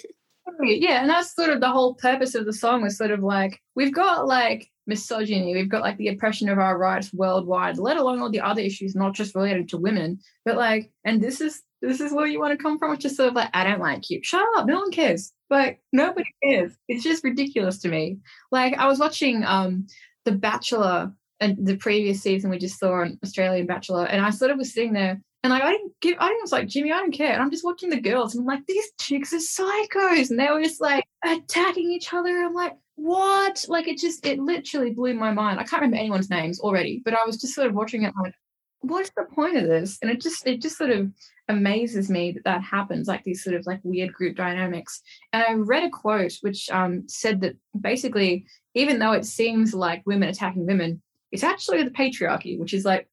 Yeah, 0.60 1.00
and 1.00 1.10
that's 1.10 1.34
sort 1.34 1.50
of 1.50 1.60
the 1.60 1.70
whole 1.70 1.94
purpose 1.94 2.34
of 2.34 2.46
the 2.46 2.52
song 2.52 2.82
was 2.82 2.96
sort 2.96 3.10
of 3.10 3.20
like 3.20 3.60
we've 3.74 3.94
got 3.94 4.26
like 4.26 4.71
misogyny, 4.86 5.54
we've 5.54 5.68
got 5.68 5.82
like 5.82 5.96
the 5.96 6.08
oppression 6.08 6.48
of 6.48 6.58
our 6.58 6.78
rights 6.78 7.12
worldwide, 7.12 7.78
let 7.78 7.96
alone 7.96 8.20
all 8.20 8.30
the 8.30 8.40
other 8.40 8.60
issues 8.60 8.94
not 8.94 9.14
just 9.14 9.34
related 9.34 9.68
to 9.70 9.78
women, 9.78 10.18
but 10.44 10.56
like, 10.56 10.90
and 11.04 11.20
this 11.20 11.40
is 11.40 11.62
this 11.80 12.00
is 12.00 12.12
where 12.12 12.26
you 12.26 12.40
want 12.40 12.56
to 12.56 12.62
come 12.62 12.78
from. 12.78 12.92
which 12.92 13.04
is 13.04 13.16
sort 13.16 13.30
of 13.30 13.34
like, 13.34 13.50
I 13.54 13.64
don't 13.64 13.80
like 13.80 14.08
you. 14.08 14.20
Shut 14.22 14.46
up, 14.56 14.66
no 14.66 14.80
one 14.80 14.92
cares. 14.92 15.32
Like 15.50 15.80
nobody 15.92 16.28
cares. 16.42 16.76
It's 16.88 17.04
just 17.04 17.24
ridiculous 17.24 17.78
to 17.80 17.88
me. 17.88 18.18
Like 18.50 18.74
I 18.78 18.86
was 18.86 18.98
watching 18.98 19.44
um 19.44 19.86
The 20.24 20.32
Bachelor 20.32 21.12
and 21.40 21.66
the 21.66 21.76
previous 21.76 22.22
season 22.22 22.50
we 22.50 22.58
just 22.58 22.78
saw 22.78 23.00
on 23.00 23.18
Australian 23.24 23.66
Bachelor, 23.66 24.06
and 24.06 24.24
I 24.24 24.30
sort 24.30 24.50
of 24.50 24.58
was 24.58 24.72
sitting 24.72 24.92
there 24.92 25.20
and 25.42 25.52
like 25.52 25.62
I 25.62 25.72
didn't 25.72 25.92
give, 26.00 26.16
I 26.20 26.38
was 26.40 26.52
like, 26.52 26.68
Jimmy, 26.68 26.92
I 26.92 26.98
don't 26.98 27.12
care. 27.12 27.32
And 27.32 27.42
I'm 27.42 27.50
just 27.50 27.64
watching 27.64 27.90
the 27.90 28.00
girls, 28.00 28.34
and 28.34 28.42
I'm 28.42 28.46
like, 28.46 28.66
these 28.66 28.86
chicks 29.00 29.32
are 29.32 29.38
psychos, 29.38 30.30
and 30.30 30.38
they 30.38 30.48
were 30.48 30.62
just 30.62 30.80
like 30.80 31.04
attacking 31.24 31.90
each 31.90 32.12
other. 32.12 32.28
I'm 32.28 32.54
like, 32.54 32.74
what? 32.96 33.64
Like 33.68 33.88
it 33.88 33.98
just, 33.98 34.26
it 34.26 34.38
literally 34.38 34.90
blew 34.90 35.14
my 35.14 35.32
mind. 35.32 35.58
I 35.58 35.64
can't 35.64 35.82
remember 35.82 35.98
anyone's 35.98 36.30
names 36.30 36.60
already, 36.60 37.02
but 37.04 37.14
I 37.14 37.24
was 37.24 37.36
just 37.36 37.54
sort 37.54 37.66
of 37.66 37.74
watching 37.74 38.02
it 38.02 38.14
like, 38.20 38.34
what's 38.80 39.10
the 39.16 39.24
point 39.24 39.56
of 39.56 39.68
this? 39.68 39.98
And 40.02 40.10
it 40.10 40.20
just, 40.20 40.46
it 40.46 40.60
just 40.60 40.76
sort 40.76 40.90
of 40.90 41.10
amazes 41.48 42.10
me 42.10 42.32
that 42.32 42.44
that 42.44 42.62
happens, 42.62 43.08
like 43.08 43.22
these 43.24 43.42
sort 43.42 43.56
of 43.56 43.66
like 43.66 43.80
weird 43.82 44.12
group 44.12 44.36
dynamics. 44.36 45.02
And 45.32 45.42
I 45.42 45.52
read 45.54 45.84
a 45.84 45.90
quote 45.90 46.34
which 46.40 46.68
um, 46.70 47.08
said 47.08 47.40
that 47.42 47.56
basically, 47.78 48.46
even 48.74 48.98
though 48.98 49.12
it 49.12 49.24
seems 49.24 49.74
like 49.74 50.02
women 50.06 50.28
attacking 50.28 50.66
women, 50.66 51.02
it's 51.30 51.42
actually 51.42 51.82
the 51.82 51.90
patriarchy, 51.90 52.58
which 52.58 52.74
is 52.74 52.84
like 52.84 53.08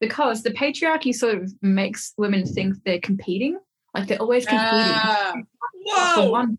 because 0.00 0.42
the 0.42 0.52
patriarchy 0.52 1.14
sort 1.14 1.34
of 1.36 1.52
makes 1.60 2.14
women 2.16 2.46
think 2.46 2.76
they're 2.84 3.00
competing, 3.00 3.58
like 3.94 4.06
they're 4.06 4.22
always 4.22 4.46
competing. 4.46 5.44
for 6.14 6.22
whoa, 6.22 6.30
one. 6.30 6.58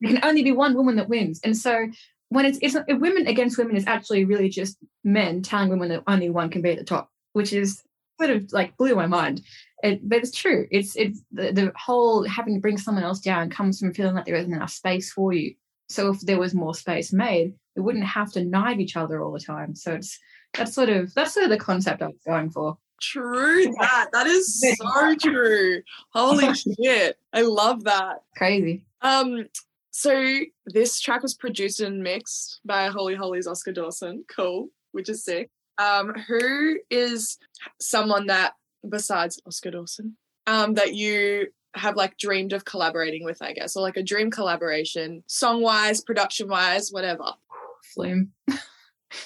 There 0.00 0.12
can 0.12 0.24
only 0.24 0.42
be 0.42 0.52
one 0.52 0.74
woman 0.74 0.96
that 0.96 1.08
wins, 1.08 1.40
and 1.44 1.56
so 1.56 1.88
when 2.30 2.46
it's 2.46 2.58
it's 2.62 2.76
if 2.88 2.98
women 2.98 3.26
against 3.26 3.58
women 3.58 3.76
is 3.76 3.86
actually 3.86 4.24
really 4.24 4.48
just 4.48 4.78
men 5.04 5.42
telling 5.42 5.68
women 5.68 5.88
that 5.90 6.02
only 6.06 6.30
one 6.30 6.48
can 6.48 6.62
be 6.62 6.70
at 6.70 6.78
the 6.78 6.84
top, 6.84 7.10
which 7.32 7.52
is 7.52 7.82
sort 8.20 8.30
of 8.30 8.52
like 8.52 8.76
blew 8.76 8.94
my 8.94 9.06
mind. 9.06 9.42
It, 9.82 10.08
but 10.08 10.18
it's 10.18 10.30
true. 10.30 10.66
It's 10.70 10.96
it's 10.96 11.20
the, 11.32 11.52
the 11.52 11.72
whole 11.76 12.26
having 12.26 12.54
to 12.54 12.60
bring 12.60 12.78
someone 12.78 13.04
else 13.04 13.20
down 13.20 13.50
comes 13.50 13.80
from 13.80 13.92
feeling 13.92 14.14
like 14.14 14.26
there 14.26 14.36
isn't 14.36 14.52
enough 14.52 14.70
space 14.70 15.12
for 15.12 15.32
you. 15.32 15.54
So 15.88 16.10
if 16.10 16.20
there 16.20 16.38
was 16.38 16.54
more 16.54 16.74
space 16.74 17.12
made, 17.12 17.54
we 17.74 17.82
wouldn't 17.82 18.04
have 18.04 18.30
to 18.32 18.44
knife 18.44 18.78
each 18.78 18.96
other 18.96 19.22
all 19.22 19.32
the 19.32 19.40
time. 19.40 19.74
So 19.74 19.94
it's 19.94 20.18
that's 20.54 20.74
sort 20.74 20.88
of 20.88 21.12
that's 21.14 21.34
sort 21.34 21.44
of 21.44 21.50
the 21.50 21.58
concept 21.58 22.02
I 22.02 22.06
was 22.06 22.22
going 22.26 22.50
for. 22.50 22.78
true 23.00 23.74
that. 23.80 24.10
That 24.12 24.26
is 24.28 24.60
so 24.78 25.14
true. 25.16 25.82
Holy 26.12 26.54
shit, 26.82 27.18
I 27.32 27.42
love 27.42 27.84
that. 27.84 28.22
Crazy. 28.36 28.84
Um, 29.02 29.46
so 29.90 30.40
this 30.66 31.00
track 31.00 31.22
was 31.22 31.34
produced 31.34 31.80
and 31.80 32.02
mixed 32.02 32.60
by 32.64 32.86
Holy 32.86 33.14
Holy's 33.14 33.46
Oscar 33.46 33.72
Dawson. 33.72 34.24
Cool, 34.34 34.68
which 34.92 35.08
is 35.08 35.24
sick. 35.24 35.50
Um, 35.78 36.14
who 36.28 36.78
is 36.90 37.38
someone 37.80 38.26
that 38.26 38.52
besides 38.88 39.40
Oscar 39.46 39.70
Dawson, 39.70 40.16
um, 40.46 40.74
that 40.74 40.94
you 40.94 41.48
have 41.74 41.96
like 41.96 42.16
dreamed 42.18 42.52
of 42.52 42.64
collaborating 42.64 43.24
with, 43.24 43.40
I 43.42 43.52
guess, 43.52 43.76
or 43.76 43.82
like 43.82 43.96
a 43.96 44.02
dream 44.02 44.30
collaboration, 44.30 45.22
song 45.26 45.62
wise, 45.62 46.00
production 46.00 46.48
wise, 46.48 46.90
whatever. 46.90 47.32
Flume. 47.94 48.32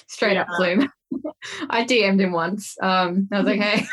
Straight 0.07 0.37
up 0.37 0.47
Flume. 0.57 0.89
I 1.69 1.83
DM'd 1.83 2.21
him 2.21 2.31
once. 2.31 2.75
Um, 2.81 3.27
I 3.31 3.37
was 3.37 3.45
like, 3.45 3.59
hey. 3.61 3.85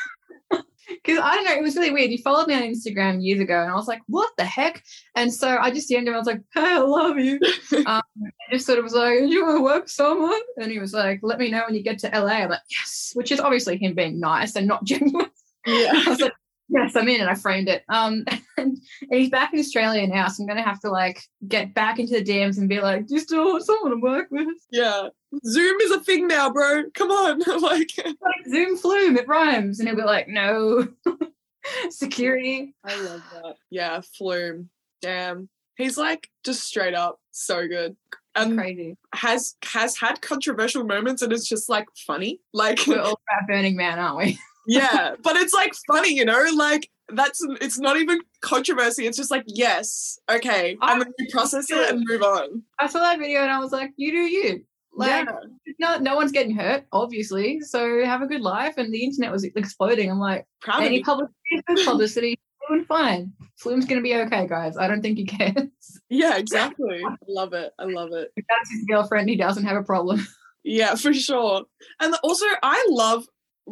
Because 1.04 1.18
I 1.22 1.34
don't 1.34 1.44
know, 1.44 1.54
it 1.54 1.62
was 1.62 1.76
really 1.76 1.90
weird. 1.90 2.10
You 2.10 2.18
followed 2.18 2.48
me 2.48 2.54
on 2.54 2.62
Instagram 2.62 3.24
years 3.24 3.40
ago, 3.40 3.60
and 3.60 3.70
I 3.70 3.74
was 3.74 3.88
like, 3.88 4.02
"What 4.06 4.30
the 4.36 4.44
heck?" 4.44 4.82
And 5.14 5.32
so 5.32 5.56
I 5.56 5.70
just 5.70 5.90
DM'd 5.90 6.08
him. 6.08 6.14
I 6.14 6.18
was 6.18 6.26
like, 6.26 6.40
"Hey, 6.54 6.60
I 6.60 6.78
love 6.78 7.18
you." 7.18 7.40
um, 7.86 8.02
just 8.50 8.66
sort 8.66 8.78
of 8.78 8.84
was 8.84 8.94
like, 8.94 9.18
"Do 9.18 9.26
you 9.26 9.44
want 9.44 9.58
to 9.58 9.62
work 9.62 9.88
someone?" 9.88 10.40
And 10.56 10.70
he 10.70 10.78
was 10.78 10.92
like, 10.92 11.20
"Let 11.22 11.38
me 11.38 11.50
know 11.50 11.62
when 11.66 11.74
you 11.74 11.82
get 11.82 11.98
to 12.00 12.08
LA." 12.08 12.42
I'm 12.42 12.50
like, 12.50 12.60
"Yes," 12.70 13.12
which 13.14 13.32
is 13.32 13.40
obviously 13.40 13.76
him 13.76 13.94
being 13.94 14.20
nice 14.20 14.56
and 14.56 14.66
not 14.66 14.84
genuine. 14.84 15.30
Yeah. 15.66 15.92
I 15.94 16.10
was 16.10 16.20
like, 16.20 16.32
yes, 16.72 16.96
I'm 16.96 17.08
in, 17.08 17.20
and 17.20 17.30
I 17.30 17.34
framed 17.34 17.68
it. 17.68 17.84
Um, 17.88 18.24
and, 18.26 18.40
and 18.58 18.78
he's 19.10 19.30
back 19.30 19.52
in 19.52 19.58
Australia 19.60 20.06
now, 20.06 20.28
so 20.28 20.42
I'm 20.42 20.48
gonna 20.48 20.62
have 20.62 20.80
to 20.80 20.90
like 20.90 21.22
get 21.46 21.74
back 21.74 21.98
into 21.98 22.14
the 22.14 22.24
DMs 22.24 22.58
and 22.58 22.68
be 22.68 22.80
like, 22.80 23.06
"Do 23.06 23.14
you 23.14 23.20
still 23.20 23.44
want 23.44 23.64
someone 23.64 23.92
to 23.92 23.98
work 23.98 24.28
with?" 24.30 24.48
Yeah. 24.70 25.08
Zoom 25.46 25.80
is 25.80 25.90
a 25.90 26.00
thing 26.00 26.26
now, 26.28 26.50
bro. 26.50 26.84
Come 26.94 27.10
on. 27.10 27.38
like 27.62 27.90
Like 27.98 28.46
Zoom 28.48 28.76
flume, 28.76 29.16
it 29.16 29.28
rhymes, 29.28 29.78
and 29.80 29.88
he'll 29.88 29.96
be 29.96 30.02
like, 30.02 30.28
"No, 30.28 30.88
security." 31.90 32.74
I 32.84 33.00
love 33.00 33.22
that. 33.34 33.56
Yeah, 33.70 34.00
Flume. 34.16 34.68
Damn. 35.00 35.48
He's 35.76 35.96
like 35.96 36.28
just 36.44 36.62
straight 36.64 36.94
up 36.94 37.18
so 37.30 37.66
good. 37.66 37.96
And 38.34 38.56
Crazy. 38.58 38.96
has 39.14 39.56
has 39.64 39.96
had 39.96 40.22
controversial 40.22 40.84
moments 40.84 41.22
and 41.22 41.32
it's 41.32 41.48
just 41.48 41.68
like 41.68 41.86
funny. 42.06 42.40
Like 42.52 42.86
We're 42.86 43.00
all 43.00 43.20
about 43.28 43.48
Burning 43.48 43.76
Man, 43.76 43.98
aren't 43.98 44.18
we? 44.18 44.38
Yeah, 44.66 45.14
but 45.22 45.36
it's 45.36 45.54
like 45.54 45.72
funny, 45.86 46.14
you 46.14 46.24
know? 46.24 46.44
Like 46.54 46.90
that's 47.08 47.44
it's 47.60 47.78
not 47.78 47.96
even 47.96 48.20
controversy. 48.40 49.06
It's 49.06 49.16
just 49.16 49.30
like, 49.30 49.44
yes, 49.46 50.18
okay. 50.30 50.76
And 50.80 51.02
then 51.02 51.12
you 51.18 51.26
process 51.30 51.70
it 51.70 51.90
and 51.90 52.04
move 52.06 52.22
on. 52.22 52.62
I 52.78 52.86
saw 52.86 53.00
that 53.00 53.18
video 53.18 53.42
and 53.42 53.50
I 53.50 53.58
was 53.58 53.72
like, 53.72 53.92
"You 53.96 54.12
do 54.12 54.18
you." 54.18 54.64
Like, 54.94 55.26
yeah. 55.26 55.74
no, 55.78 55.98
no 55.98 56.16
one's 56.16 56.32
getting 56.32 56.54
hurt, 56.54 56.84
obviously. 56.92 57.60
So 57.60 58.04
have 58.04 58.20
a 58.20 58.26
good 58.26 58.42
life. 58.42 58.74
And 58.76 58.92
the 58.92 59.02
internet 59.02 59.32
was 59.32 59.44
exploding. 59.44 60.10
I'm 60.10 60.18
like, 60.18 60.46
Proud 60.60 60.82
any 60.82 61.00
publicity, 61.04 61.84
publicity, 61.84 62.38
doing 62.68 62.84
fine. 62.84 63.32
Flume's 63.58 63.86
gonna 63.86 64.02
be 64.02 64.14
okay, 64.14 64.46
guys. 64.46 64.76
I 64.76 64.86
don't 64.88 65.02
think 65.02 65.18
he 65.18 65.24
cares. 65.24 65.54
Yeah, 66.08 66.36
exactly. 66.36 67.00
I 67.02 67.16
love 67.26 67.54
it. 67.54 67.72
I 67.78 67.84
love 67.84 68.12
it. 68.12 68.30
If 68.36 68.44
that's 68.46 68.70
his 68.70 68.84
girlfriend, 68.84 69.30
he 69.30 69.36
doesn't 69.36 69.64
have 69.64 69.78
a 69.78 69.82
problem. 69.82 70.26
Yeah, 70.62 70.94
for 70.94 71.14
sure. 71.14 71.64
And 72.00 72.14
also, 72.22 72.44
I 72.62 72.86
love 72.90 73.24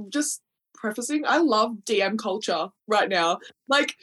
just 0.08 0.40
prefacing. 0.80 1.24
I 1.26 1.38
love 1.38 1.72
DM 1.84 2.18
culture 2.18 2.68
right 2.88 3.08
now. 3.08 3.38
Like, 3.68 3.94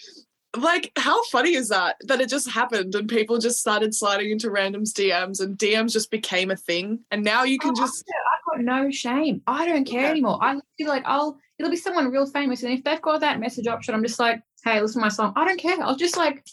like 0.55 0.91
how 0.97 1.23
funny 1.25 1.53
is 1.55 1.69
that? 1.69 1.97
That 2.07 2.21
it 2.21 2.29
just 2.29 2.49
happened 2.49 2.95
and 2.95 3.09
people 3.09 3.37
just 3.37 3.59
started 3.59 3.93
sliding 3.93 4.31
into 4.31 4.49
random's 4.49 4.93
DMs 4.93 5.39
and 5.41 5.57
DMs 5.57 5.91
just 5.91 6.09
became 6.11 6.51
a 6.51 6.55
thing. 6.55 6.99
And 7.11 7.23
now 7.23 7.43
you 7.43 7.59
can 7.59 7.71
Oh, 7.71 7.81
just 7.81 8.05
I've 8.09 8.57
got 8.57 8.63
no 8.63 8.89
shame. 8.91 9.41
I 9.47 9.65
don't 9.65 9.85
care 9.85 10.03
Yeah. 10.03 10.09
anymore. 10.11 10.39
I 10.41 10.59
feel 10.77 10.87
like 10.87 11.03
I'll 11.05 11.37
it'll 11.59 11.71
be 11.71 11.75
someone 11.77 12.11
real 12.11 12.25
famous, 12.27 12.61
and 12.63 12.71
if 12.71 12.83
they've 12.83 13.01
got 13.01 13.19
that 13.21 13.39
message 13.39 13.65
option, 13.67 13.95
I'm 13.95 14.03
just 14.03 14.19
like, 14.19 14.41
hey, 14.63 14.79
listen 14.79 15.01
to 15.01 15.05
my 15.05 15.09
song. 15.09 15.33
I 15.35 15.43
don't 15.45 15.59
care. 15.59 15.75
I'll 15.81 15.95
just 15.95 16.15
like 16.15 16.45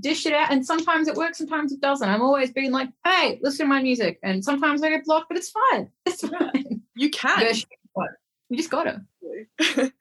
dish 0.00 0.26
it 0.26 0.32
out, 0.34 0.50
and 0.50 0.64
sometimes 0.66 1.06
it 1.08 1.14
works, 1.14 1.38
sometimes 1.38 1.72
it 1.72 1.80
doesn't. 1.80 2.08
I'm 2.08 2.22
always 2.22 2.50
being 2.52 2.72
like, 2.72 2.88
hey, 3.04 3.38
listen 3.42 3.66
to 3.66 3.68
my 3.68 3.80
music, 3.82 4.18
and 4.24 4.44
sometimes 4.44 4.82
I 4.82 4.90
get 4.90 5.04
blocked, 5.04 5.28
but 5.28 5.38
it's 5.38 5.50
fine. 5.50 5.88
It's 6.06 6.26
fine. 6.28 6.82
you 6.96 7.10
can. 7.10 7.54
You 8.48 8.56
just 8.56 8.70
gotta. 8.70 9.02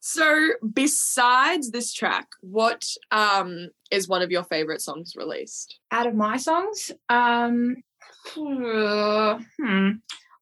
so 0.00 0.50
besides 0.72 1.70
this 1.70 1.92
track, 1.92 2.28
what 2.40 2.84
um 3.10 3.68
is 3.90 4.08
one 4.08 4.22
of 4.22 4.30
your 4.30 4.44
favorite 4.44 4.80
songs 4.80 5.14
released? 5.16 5.78
Out 5.90 6.06
of 6.06 6.14
my 6.14 6.36
songs, 6.36 6.92
um, 7.08 7.76
hmm, 8.36 9.90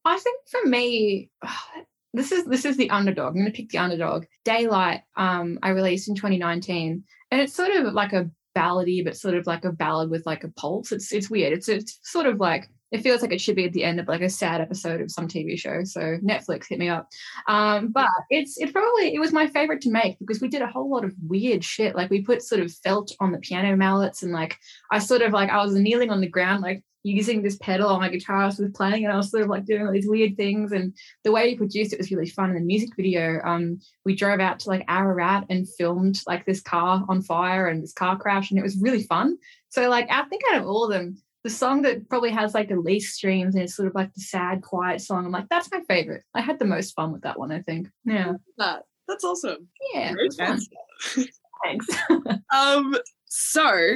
I 0.05 0.17
think 0.17 0.41
for 0.49 0.67
me, 0.67 1.29
this 2.13 2.31
is 2.31 2.45
this 2.45 2.65
is 2.65 2.77
the 2.77 2.89
underdog. 2.89 3.35
I'm 3.35 3.41
gonna 3.41 3.51
pick 3.51 3.69
the 3.69 3.79
underdog. 3.79 4.25
Daylight, 4.45 5.01
um, 5.15 5.59
I 5.63 5.69
released 5.69 6.07
in 6.07 6.15
2019, 6.15 7.03
and 7.31 7.41
it's 7.41 7.55
sort 7.55 7.71
of 7.75 7.93
like 7.93 8.13
a 8.13 8.29
ballady, 8.55 9.03
but 9.03 9.17
sort 9.17 9.35
of 9.35 9.47
like 9.47 9.65
a 9.65 9.71
ballad 9.71 10.09
with 10.09 10.25
like 10.25 10.43
a 10.43 10.49
pulse. 10.49 10.91
It's 10.91 11.11
it's 11.11 11.29
weird. 11.29 11.53
It's 11.53 11.69
it's 11.69 11.99
sort 12.03 12.27
of 12.27 12.39
like 12.39 12.69
it 12.93 13.01
feels 13.01 13.23
like 13.23 13.31
it 13.31 13.41
should 13.41 13.55
be 13.55 13.65
at 13.65 13.73
the 13.73 13.83
end 13.83 13.99
of 13.99 14.07
like 14.07 14.21
a 14.21 14.29
sad 14.29 14.61
episode 14.61 15.01
of 15.01 15.11
some 15.11 15.27
TV 15.27 15.57
show. 15.57 15.83
So 15.83 15.99
Netflix 16.23 16.67
hit 16.69 16.77
me 16.77 16.89
up. 16.89 17.09
Um, 17.47 17.91
but 17.91 18.07
it's 18.29 18.55
it 18.59 18.71
probably 18.71 19.15
it 19.15 19.19
was 19.19 19.33
my 19.33 19.47
favorite 19.47 19.81
to 19.81 19.91
make 19.91 20.19
because 20.19 20.41
we 20.41 20.47
did 20.47 20.61
a 20.61 20.67
whole 20.67 20.91
lot 20.91 21.03
of 21.03 21.11
weird 21.27 21.63
shit. 21.63 21.95
Like 21.95 22.11
we 22.11 22.21
put 22.21 22.43
sort 22.43 22.61
of 22.61 22.71
felt 22.71 23.11
on 23.19 23.31
the 23.31 23.39
piano 23.39 23.75
mallets 23.75 24.21
and 24.21 24.31
like 24.31 24.59
I 24.91 24.99
sort 24.99 25.23
of 25.23 25.33
like 25.33 25.49
I 25.49 25.63
was 25.63 25.73
kneeling 25.73 26.11
on 26.11 26.21
the 26.21 26.29
ground 26.29 26.61
like 26.61 26.83
using 27.05 27.41
this 27.41 27.57
pedal 27.57 27.89
on 27.89 27.99
my 27.99 28.09
guitarist 28.09 28.59
was 28.59 28.71
playing 28.73 29.03
and 29.03 29.11
I 29.11 29.17
was 29.17 29.29
sort 29.29 29.43
of 29.43 29.49
like 29.49 29.65
doing 29.65 29.85
all 29.85 29.91
these 29.91 30.07
weird 30.07 30.37
things 30.37 30.71
and 30.71 30.93
the 31.23 31.33
way 31.33 31.47
we 31.47 31.57
produced 31.57 31.91
it 31.91 31.99
was 31.99 32.11
really 32.11 32.29
fun 32.29 32.51
in 32.51 32.55
the 32.55 32.61
music 32.61 32.95
video 32.95 33.41
um 33.43 33.79
we 34.05 34.15
drove 34.15 34.39
out 34.39 34.59
to 34.59 34.69
like 34.69 34.85
Ararat 34.87 35.45
and 35.49 35.67
filmed 35.67 36.21
like 36.27 36.45
this 36.45 36.61
car 36.61 37.03
on 37.09 37.21
fire 37.21 37.67
and 37.67 37.83
this 37.83 37.91
car 37.91 38.17
crash 38.17 38.51
and 38.51 38.59
it 38.59 38.63
was 38.63 38.77
really 38.77 39.03
fun 39.03 39.37
so 39.67 39.89
like 39.89 40.07
I 40.09 40.23
think 40.23 40.43
out 40.51 40.61
of 40.61 40.67
all 40.67 40.85
of 40.85 40.91
them 40.91 41.17
the 41.43 41.49
song 41.49 41.81
that 41.83 42.07
probably 42.09 42.31
has 42.31 42.53
like 42.53 42.69
the 42.69 42.75
least 42.75 43.15
streams 43.15 43.53
and 43.55 43.63
it's 43.63 43.75
sort 43.75 43.87
of 43.87 43.95
like 43.95 44.13
the 44.13 44.21
sad 44.21 44.61
quiet 44.61 45.01
song 45.01 45.25
I'm 45.25 45.31
like 45.31 45.49
that's 45.49 45.69
my 45.71 45.81
favorite 45.87 46.23
I 46.33 46.41
had 46.41 46.59
the 46.59 46.65
most 46.65 46.91
fun 46.95 47.11
with 47.11 47.23
that 47.23 47.37
one 47.39 47.51
I 47.51 47.61
think 47.61 47.87
yeah 48.05 48.33
That 48.57 48.83
that's 49.07 49.23
awesome. 49.23 49.67
yeah 49.93 50.11
it 50.11 50.13
Great 50.13 50.25
was 50.27 50.37
fun. 50.37 50.51
answer. 50.51 51.29
thanks 51.63 51.87
Um, 52.53 52.95
so 53.25 53.95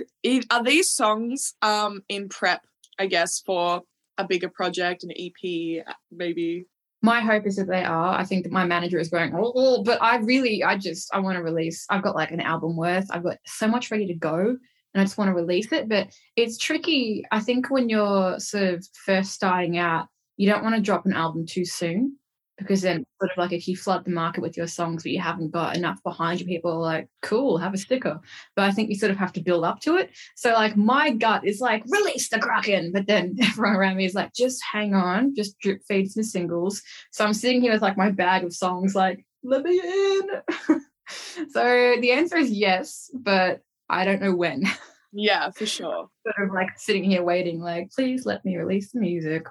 are 0.52 0.64
these 0.64 0.90
songs 0.92 1.54
um 1.62 2.02
in 2.10 2.28
prep, 2.30 2.62
I 3.00 3.06
guess, 3.08 3.42
for 3.46 3.82
a 4.18 4.26
bigger 4.26 4.50
project, 4.50 5.04
an 5.04 5.12
EP, 5.18 5.86
maybe? 6.12 6.66
my 7.04 7.22
hope 7.22 7.46
is 7.46 7.56
that 7.58 7.68
they 7.68 7.84
are. 7.84 8.18
I 8.18 8.24
think 8.24 8.44
that 8.44 8.52
my 8.52 8.66
manager 8.66 8.98
is 8.98 9.10
going, 9.10 9.32
oh, 9.36 9.54
oh," 9.56 9.84
but 9.84 10.02
I 10.02 10.18
really, 10.18 10.64
I 10.64 10.76
just, 10.78 11.14
I 11.14 11.20
want 11.20 11.38
to 11.38 11.44
release. 11.44 11.86
I've 11.92 12.02
got 12.02 12.16
like 12.16 12.32
an 12.32 12.42
album 12.42 12.76
worth. 12.76 13.06
I've 13.12 13.24
got 13.24 13.38
so 13.46 13.68
much 13.68 13.92
ready 13.92 14.08
to 14.08 14.16
go, 14.16 14.58
and 14.98 15.04
I 15.04 15.06
just 15.06 15.20
want 15.20 15.30
to 15.30 15.36
release 15.36 15.72
it. 15.72 15.88
But 15.88 16.08
it's 16.36 16.58
tricky. 16.58 17.24
I 17.32 17.40
think 17.40 17.70
when 17.70 17.88
you're 17.88 18.40
sort 18.40 18.64
of 18.64 18.88
first 19.06 19.32
starting 19.32 19.78
out, 19.78 20.08
you 20.38 20.50
don't 20.50 20.64
want 20.64 20.76
to 20.76 20.82
drop 20.82 21.06
an 21.06 21.14
album 21.14 21.46
too 21.46 21.66
soon 21.66 22.18
because 22.58 22.82
then, 22.82 23.06
sort 23.22 23.32
of 23.32 23.38
like, 23.38 23.52
if 23.52 23.68
you 23.68 23.78
flood 23.78 24.06
the 24.06 24.10
market 24.10 24.42
with 24.42 24.58
your 24.58 24.66
songs, 24.66 25.04
but 25.04 25.12
you 25.12 25.20
haven't 25.20 25.52
got 25.52 25.78
enough 25.78 26.02
behind 26.02 26.40
you, 26.40 26.48
people 26.48 26.72
are 26.72 26.80
like, 26.80 27.10
cool, 27.22 27.60
have 27.60 27.76
a 27.76 27.78
sticker. 27.78 28.20
But 28.56 28.66
I 28.66 28.72
think 28.72 28.90
you 28.90 28.96
sort 28.96 29.12
of 29.12 29.18
have 29.18 29.34
to 29.34 29.42
build 29.42 29.64
up 29.64 29.82
to 29.82 29.98
it. 29.98 30.10
So, 30.36 30.54
like, 30.54 30.76
my 30.76 31.12
gut 31.12 31.46
is 31.46 31.62
like, 31.62 31.84
release 31.86 32.30
the 32.30 32.40
Kraken. 32.40 32.92
But 32.92 33.06
then 33.06 33.36
everyone 33.42 33.76
around 33.76 33.98
me 33.98 34.06
is 34.06 34.16
like, 34.16 34.34
just 34.34 34.64
hang 34.64 34.96
on, 34.96 35.36
just 35.36 35.60
drip 35.60 35.84
feed 35.88 36.10
some 36.10 36.24
singles. 36.24 36.82
So 37.12 37.24
I'm 37.24 37.36
sitting 37.36 37.62
here 37.62 37.74
with 37.74 37.84
like 37.84 37.98
my 37.98 38.10
bag 38.10 38.44
of 38.44 38.52
songs, 38.52 38.96
like, 38.96 39.24
let 39.44 39.62
me 39.62 39.80
in. 39.80 40.82
so 41.52 41.96
the 42.02 42.12
answer 42.12 42.38
is 42.38 42.50
yes, 42.50 43.12
but 43.14 43.62
I 43.90 44.06
don't 44.06 44.22
know 44.22 44.36
when. 44.36 44.64
Yeah, 45.14 45.52
for 45.52 45.66
sure. 45.66 46.10
sort 46.26 46.48
of 46.48 46.54
like 46.54 46.78
sitting 46.78 47.04
here 47.04 47.24
waiting, 47.24 47.62
like, 47.62 47.90
please 47.92 48.26
let 48.26 48.44
me 48.44 48.58
release 48.58 48.92
the 48.92 49.00
music. 49.00 49.46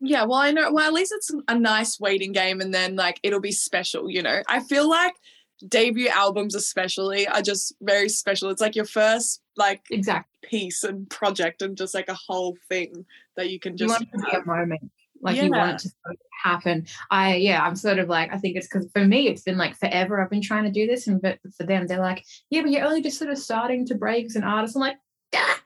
Yeah, 0.00 0.24
well, 0.24 0.40
I 0.40 0.50
know. 0.50 0.70
Well, 0.72 0.86
at 0.86 0.92
least 0.92 1.12
it's 1.14 1.30
a 1.48 1.58
nice 1.58 1.98
waiting 1.98 2.32
game, 2.32 2.60
and 2.60 2.74
then 2.74 2.96
like 2.96 3.18
it'll 3.22 3.40
be 3.40 3.52
special. 3.52 4.10
You 4.10 4.22
know, 4.22 4.42
I 4.48 4.60
feel 4.60 4.88
like 4.90 5.14
debut 5.66 6.08
albums, 6.08 6.54
especially, 6.54 7.26
are 7.26 7.40
just 7.40 7.74
very 7.80 8.08
special. 8.08 8.50
It's 8.50 8.60
like 8.60 8.76
your 8.76 8.84
first 8.84 9.40
like 9.56 9.82
exact 9.90 10.28
piece 10.42 10.84
and 10.84 11.08
project, 11.08 11.62
and 11.62 11.76
just 11.78 11.94
like 11.94 12.08
a 12.08 12.18
whole 12.26 12.56
thing 12.68 13.06
that 13.36 13.48
you 13.48 13.58
can 13.58 13.72
you 13.72 13.86
just. 13.86 13.90
want 13.90 14.10
to 14.12 14.18
be 14.18 14.36
a 14.36 14.44
moment. 14.44 14.90
Like 15.20 15.36
you 15.36 15.50
want 15.50 15.72
it 15.72 15.78
to 15.78 15.88
sort 15.88 16.14
of 16.14 16.16
happen. 16.42 16.86
I 17.10 17.36
yeah, 17.36 17.64
I'm 17.64 17.76
sort 17.76 17.98
of 17.98 18.08
like 18.08 18.32
I 18.32 18.38
think 18.38 18.56
it's 18.56 18.68
because 18.68 18.88
for 18.92 19.04
me 19.04 19.28
it's 19.28 19.42
been 19.42 19.58
like 19.58 19.76
forever. 19.76 20.20
I've 20.20 20.30
been 20.30 20.42
trying 20.42 20.64
to 20.64 20.70
do 20.70 20.86
this, 20.86 21.06
and 21.06 21.20
but 21.20 21.38
for 21.56 21.64
them 21.64 21.86
they're 21.86 21.98
like, 21.98 22.24
yeah, 22.50 22.62
but 22.62 22.70
you're 22.70 22.86
only 22.86 23.02
just 23.02 23.18
sort 23.18 23.30
of 23.30 23.38
starting 23.38 23.86
to 23.86 23.94
break 23.94 24.26
as 24.26 24.36
an 24.36 24.44
artist. 24.44 24.76
I'm 24.76 24.80
like, 24.80 24.96
ah, 25.34 25.60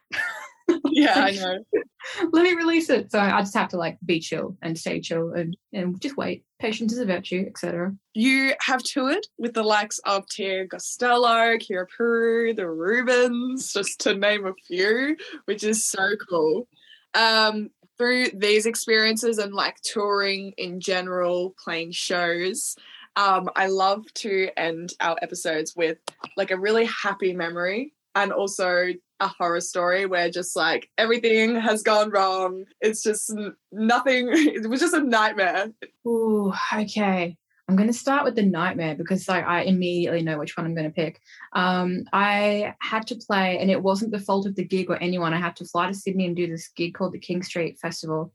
yeah, 0.85 1.13
I 1.15 1.31
know. 1.31 1.59
let 2.31 2.43
me 2.43 2.53
release 2.53 2.89
it. 2.89 3.11
So 3.11 3.19
I 3.19 3.39
just 3.41 3.53
have 3.53 3.69
to 3.69 3.77
like 3.77 3.97
be 4.05 4.19
chill 4.19 4.57
and 4.61 4.77
stay 4.77 4.99
chill 4.99 5.33
and 5.33 5.55
and 5.73 5.99
just 6.01 6.17
wait. 6.17 6.43
Patience 6.59 6.93
is 6.93 6.99
a 6.99 7.05
virtue, 7.05 7.45
etc. 7.47 7.93
You 8.13 8.53
have 8.61 8.83
toured 8.83 9.25
with 9.37 9.53
the 9.53 9.63
likes 9.63 9.99
of 9.99 10.27
Tia 10.27 10.67
Gostelow, 10.67 11.61
Kira 11.61 11.85
Puru, 11.97 12.55
the 12.55 12.69
Rubens, 12.69 13.73
just 13.73 13.99
to 14.01 14.15
name 14.15 14.45
a 14.45 14.53
few, 14.67 15.17
which 15.45 15.63
is 15.63 15.85
so 15.85 16.15
cool. 16.29 16.67
Um, 17.13 17.69
through 18.01 18.29
these 18.33 18.65
experiences 18.65 19.37
and 19.37 19.53
like 19.53 19.79
touring 19.83 20.53
in 20.57 20.79
general, 20.79 21.53
playing 21.63 21.91
shows, 21.91 22.75
um, 23.15 23.47
I 23.55 23.67
love 23.67 24.11
to 24.15 24.49
end 24.57 24.93
our 24.99 25.17
episodes 25.21 25.75
with 25.75 25.99
like 26.35 26.49
a 26.49 26.57
really 26.57 26.85
happy 26.85 27.31
memory 27.31 27.93
and 28.15 28.33
also 28.33 28.87
a 29.19 29.27
horror 29.27 29.61
story 29.61 30.07
where 30.07 30.31
just 30.31 30.55
like 30.55 30.89
everything 30.97 31.55
has 31.55 31.83
gone 31.83 32.09
wrong. 32.09 32.65
It's 32.81 33.03
just 33.03 33.31
nothing, 33.71 34.29
it 34.31 34.67
was 34.67 34.79
just 34.79 34.95
a 34.95 35.01
nightmare. 35.01 35.71
Ooh, 36.07 36.51
okay. 36.73 37.37
I'm 37.71 37.77
going 37.77 37.87
to 37.87 37.93
start 37.93 38.25
with 38.25 38.35
the 38.35 38.43
nightmare 38.43 38.95
because 38.95 39.29
I 39.29 39.61
immediately 39.61 40.21
know 40.21 40.37
which 40.37 40.57
one 40.57 40.65
I'm 40.65 40.75
going 40.75 40.91
to 40.91 40.93
pick. 40.93 41.21
Um, 41.53 42.03
I 42.11 42.75
had 42.81 43.07
to 43.07 43.15
play, 43.15 43.59
and 43.59 43.71
it 43.71 43.81
wasn't 43.81 44.11
the 44.11 44.19
fault 44.19 44.45
of 44.45 44.57
the 44.57 44.65
gig 44.65 44.89
or 44.89 44.97
anyone. 44.97 45.33
I 45.33 45.39
had 45.39 45.55
to 45.55 45.65
fly 45.65 45.87
to 45.87 45.93
Sydney 45.93 46.25
and 46.25 46.35
do 46.35 46.47
this 46.47 46.67
gig 46.75 46.95
called 46.95 47.13
the 47.13 47.19
King 47.19 47.41
Street 47.43 47.79
Festival. 47.79 48.33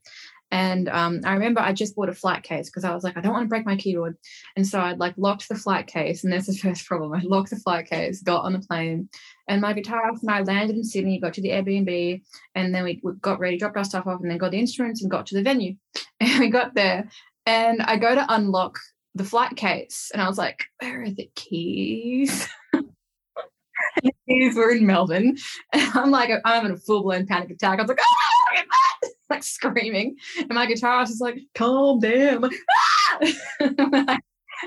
And 0.49 0.89
um, 0.89 1.21
I 1.23 1.33
remember 1.33 1.61
I 1.61 1.71
just 1.71 1.95
bought 1.95 2.09
a 2.09 2.15
flight 2.15 2.41
case 2.41 2.67
because 2.67 2.83
I 2.83 2.95
was 2.95 3.03
like, 3.03 3.15
I 3.15 3.21
don't 3.21 3.31
want 3.33 3.43
to 3.43 3.47
break 3.47 3.67
my 3.67 3.75
keyboard. 3.75 4.17
And 4.55 4.65
so 4.65 4.81
I'd 4.81 4.97
like 4.97 5.13
locked 5.17 5.47
the 5.49 5.53
flight 5.53 5.85
case, 5.85 6.23
and 6.23 6.33
that's 6.33 6.47
the 6.47 6.57
first 6.57 6.87
problem. 6.87 7.13
I 7.13 7.21
locked 7.23 7.51
the 7.51 7.57
flight 7.57 7.87
case, 7.87 8.23
got 8.23 8.43
on 8.43 8.53
the 8.53 8.65
plane, 8.67 9.07
and 9.47 9.61
my 9.61 9.75
guitarist 9.75 10.23
and 10.23 10.31
I 10.31 10.41
landed 10.41 10.77
in 10.77 10.83
Sydney, 10.83 11.19
got 11.19 11.35
to 11.35 11.41
the 11.41 11.49
Airbnb, 11.49 12.23
and 12.55 12.73
then 12.73 12.83
we 12.83 13.03
got 13.21 13.39
ready, 13.39 13.59
dropped 13.59 13.77
our 13.77 13.83
stuff 13.83 14.07
off, 14.07 14.19
and 14.19 14.31
then 14.31 14.39
got 14.39 14.49
the 14.49 14.59
instruments 14.59 15.03
and 15.03 15.11
got 15.11 15.27
to 15.27 15.35
the 15.35 15.43
venue. 15.43 15.75
And 16.19 16.39
we 16.39 16.49
got 16.49 16.73
there, 16.73 17.07
and 17.45 17.83
I 17.83 17.97
go 17.97 18.15
to 18.15 18.25
unlock 18.27 18.79
the 19.17 19.23
flight 19.23 19.55
case, 19.55 20.11
and 20.13 20.21
I 20.21 20.27
was 20.27 20.37
like, 20.37 20.65
"Where 20.79 21.03
are 21.03 21.09
the 21.09 21.29
keys?" 21.35 22.47
The 22.73 24.11
keys 24.27 24.55
were 24.55 24.71
in 24.71 24.85
Melbourne, 24.85 25.37
and 25.73 25.91
I'm 25.93 26.11
like, 26.11 26.29
I'm 26.45 26.65
in 26.65 26.71
a 26.71 26.77
full 26.77 27.03
blown 27.03 27.25
panic 27.25 27.51
attack. 27.51 27.79
I 27.79 27.81
was 27.81 27.89
like, 27.89 27.99
"Ah, 28.01 28.49
look 28.51 28.59
at 28.59 28.67
that!" 28.67 29.11
like 29.29 29.43
screaming, 29.43 30.17
and 30.37 30.49
my 30.49 30.67
guitarist 30.67 31.09
is 31.09 31.21
like, 31.21 31.39
"Calm 31.55 31.99
down." 31.99 32.41
Like, 32.41 34.19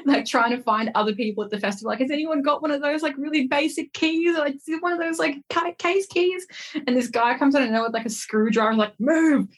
like, 0.07 0.25
trying 0.25 0.57
to 0.57 0.63
find 0.63 0.91
other 0.95 1.15
people 1.15 1.43
at 1.45 1.51
the 1.51 1.59
festival. 1.59 1.91
Like, 1.91 2.01
has 2.01 2.11
anyone 2.11 2.43
got 2.43 2.63
one 2.63 2.71
of 2.71 2.81
those 2.81 3.03
like 3.03 3.17
really 3.17 3.49
basic 3.49 3.93
keys? 3.93 4.37
Or, 4.37 4.41
like 4.41 4.57
one 4.81 4.93
of 4.93 4.99
those 4.99 5.19
like 5.19 5.37
ca- 5.51 5.73
case 5.79 6.07
keys? 6.07 6.47
And 6.87 6.97
this 6.97 7.09
guy 7.09 7.37
comes 7.39 7.55
out 7.55 7.63
of 7.63 7.71
nowhere 7.71 7.85
with 7.85 7.95
like 7.95 8.07
a 8.07 8.11
screwdriver, 8.11 8.77
like 8.77 8.99
move, 8.99 9.49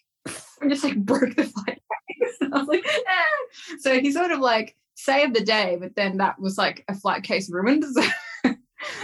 and 0.60 0.70
just 0.70 0.84
like 0.84 0.96
broke 0.96 1.34
the 1.36 1.44
flight. 1.44 1.82
I 2.52 2.58
was 2.58 2.68
like, 2.68 2.84
ah. 2.86 3.24
so 3.78 4.00
he 4.00 4.12
sort 4.12 4.30
of 4.30 4.40
like 4.40 4.76
saved 5.04 5.34
the 5.34 5.44
day, 5.44 5.76
but 5.80 5.94
then 5.96 6.18
that 6.18 6.40
was 6.40 6.58
like 6.58 6.84
a 6.88 6.94
flight 6.94 7.22
case 7.22 7.50
ruined. 7.50 7.84
So, 8.44 8.56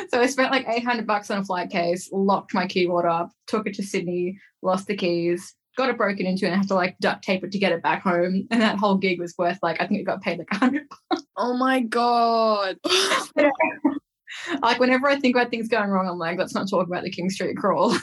so 0.08 0.20
I 0.20 0.26
spent 0.26 0.50
like 0.50 0.66
800 0.68 1.06
bucks 1.06 1.30
on 1.30 1.38
a 1.38 1.44
flight 1.44 1.70
case, 1.70 2.08
locked 2.12 2.52
my 2.52 2.66
keyboard 2.66 3.06
up, 3.06 3.30
took 3.46 3.66
it 3.68 3.74
to 3.74 3.82
Sydney, 3.84 4.36
lost 4.60 4.88
the 4.88 4.96
keys, 4.96 5.54
got 5.76 5.88
it 5.88 5.96
broken 5.96 6.26
into, 6.26 6.46
and 6.46 6.54
I 6.54 6.58
had 6.58 6.68
to 6.68 6.74
like 6.74 6.98
duct 6.98 7.22
tape 7.22 7.44
it 7.44 7.52
to 7.52 7.58
get 7.60 7.70
it 7.70 7.80
back 7.80 8.02
home. 8.02 8.48
And 8.50 8.60
that 8.60 8.78
whole 8.78 8.96
gig 8.96 9.20
was 9.20 9.34
worth 9.38 9.60
like, 9.62 9.80
I 9.80 9.86
think 9.86 10.00
it 10.00 10.04
got 10.04 10.20
paid 10.20 10.40
like 10.40 10.50
100 10.50 10.82
bucks. 10.88 11.22
Oh 11.36 11.56
my 11.56 11.80
god. 11.80 12.76
like 14.62 14.80
whenever 14.80 15.08
I 15.08 15.18
think 15.18 15.36
about 15.36 15.50
things 15.50 15.68
going 15.68 15.90
wrong, 15.90 16.08
I'm 16.08 16.18
like, 16.18 16.38
let's 16.38 16.54
not 16.54 16.68
talk 16.68 16.86
about 16.86 17.04
the 17.04 17.10
King 17.10 17.30
Street 17.30 17.56
crawl. 17.56 17.96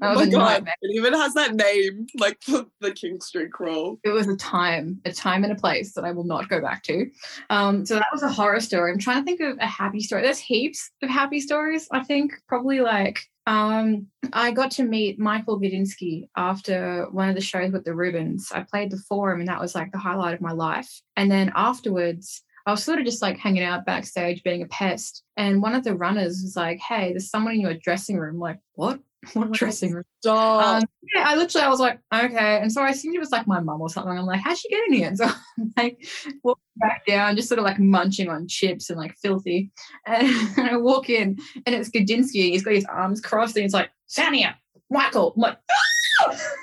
That 0.00 0.10
Oh 0.10 0.14
my 0.14 0.26
god. 0.26 0.38
nightmare. 0.38 0.74
It 0.82 0.96
even 0.96 1.12
has 1.14 1.34
that 1.34 1.54
name, 1.54 2.06
like 2.18 2.40
the, 2.42 2.66
the 2.80 2.92
King 2.92 3.20
Street 3.20 3.52
Crawl. 3.52 3.98
It 4.04 4.10
was 4.10 4.28
a 4.28 4.36
time, 4.36 5.00
a 5.04 5.12
time 5.12 5.44
and 5.44 5.52
a 5.52 5.56
place 5.56 5.94
that 5.94 6.04
I 6.04 6.12
will 6.12 6.24
not 6.24 6.48
go 6.48 6.60
back 6.60 6.82
to. 6.84 7.10
Um, 7.50 7.84
so 7.86 7.94
that 7.94 8.06
was 8.12 8.22
a 8.22 8.28
horror 8.28 8.60
story. 8.60 8.92
I'm 8.92 8.98
trying 8.98 9.22
to 9.22 9.24
think 9.24 9.40
of 9.40 9.58
a 9.58 9.66
happy 9.66 10.00
story. 10.00 10.22
There's 10.22 10.38
heaps 10.38 10.90
of 11.02 11.10
happy 11.10 11.40
stories. 11.40 11.88
I 11.90 12.04
think 12.04 12.32
probably 12.48 12.80
like 12.80 13.20
um, 13.48 14.08
I 14.34 14.50
got 14.50 14.70
to 14.72 14.84
meet 14.84 15.18
Michael 15.18 15.58
Gudinski 15.58 16.28
after 16.36 17.06
one 17.12 17.30
of 17.30 17.34
the 17.34 17.40
shows 17.40 17.72
with 17.72 17.84
the 17.84 17.94
Rubens. 17.94 18.52
I 18.54 18.62
played 18.62 18.90
the 18.90 18.98
Forum, 19.08 19.40
and 19.40 19.48
that 19.48 19.60
was 19.60 19.74
like 19.74 19.90
the 19.90 19.98
highlight 19.98 20.34
of 20.34 20.42
my 20.42 20.52
life. 20.52 21.00
And 21.16 21.30
then 21.30 21.50
afterwards, 21.54 22.42
I 22.66 22.72
was 22.72 22.84
sort 22.84 22.98
of 22.98 23.06
just 23.06 23.22
like 23.22 23.38
hanging 23.38 23.62
out 23.62 23.86
backstage, 23.86 24.42
being 24.42 24.60
a 24.60 24.66
pest. 24.66 25.22
And 25.38 25.62
one 25.62 25.74
of 25.74 25.82
the 25.82 25.94
runners 25.94 26.42
was 26.42 26.56
like, 26.56 26.78
"Hey, 26.78 27.12
there's 27.12 27.30
someone 27.30 27.54
in 27.54 27.62
your 27.62 27.72
dressing 27.72 28.18
room." 28.18 28.38
Like, 28.38 28.58
what? 28.74 29.00
What 29.32 29.52
dressing 29.52 29.92
room? 29.92 30.04
Stop. 30.20 30.82
Um, 30.82 30.88
yeah, 31.14 31.24
I 31.26 31.36
literally 31.36 31.64
I 31.64 31.68
was 31.68 31.80
like, 31.80 32.00
okay. 32.14 32.60
And 32.60 32.72
so 32.72 32.82
I 32.82 32.90
assumed 32.90 33.16
it 33.16 33.20
was 33.20 33.32
like 33.32 33.46
my 33.46 33.60
mum 33.60 33.80
or 33.80 33.88
something. 33.88 34.16
I'm 34.16 34.26
like, 34.26 34.40
how'd 34.40 34.56
she 34.56 34.68
get 34.68 34.86
in 34.86 34.94
here? 34.94 35.08
And 35.08 35.18
so 35.18 35.24
I'm 35.26 35.72
like 35.76 36.06
walking 36.42 36.62
back 36.76 37.04
down, 37.06 37.36
just 37.36 37.48
sort 37.48 37.58
of 37.58 37.64
like 37.64 37.78
munching 37.78 38.28
on 38.28 38.46
chips 38.46 38.90
and 38.90 38.98
like 38.98 39.16
filthy. 39.16 39.70
And 40.06 40.70
I 40.70 40.76
walk 40.76 41.10
in 41.10 41.38
and 41.66 41.74
it's 41.74 41.90
Gudinski. 41.90 42.50
He's 42.50 42.62
got 42.62 42.74
his 42.74 42.84
arms 42.86 43.20
crossed 43.20 43.56
and 43.56 43.64
he's 43.64 43.74
like, 43.74 43.90
Sannia, 44.08 44.54
Michael. 44.90 45.32
I'm 45.36 45.42
like, 45.42 45.58
I 45.68 45.74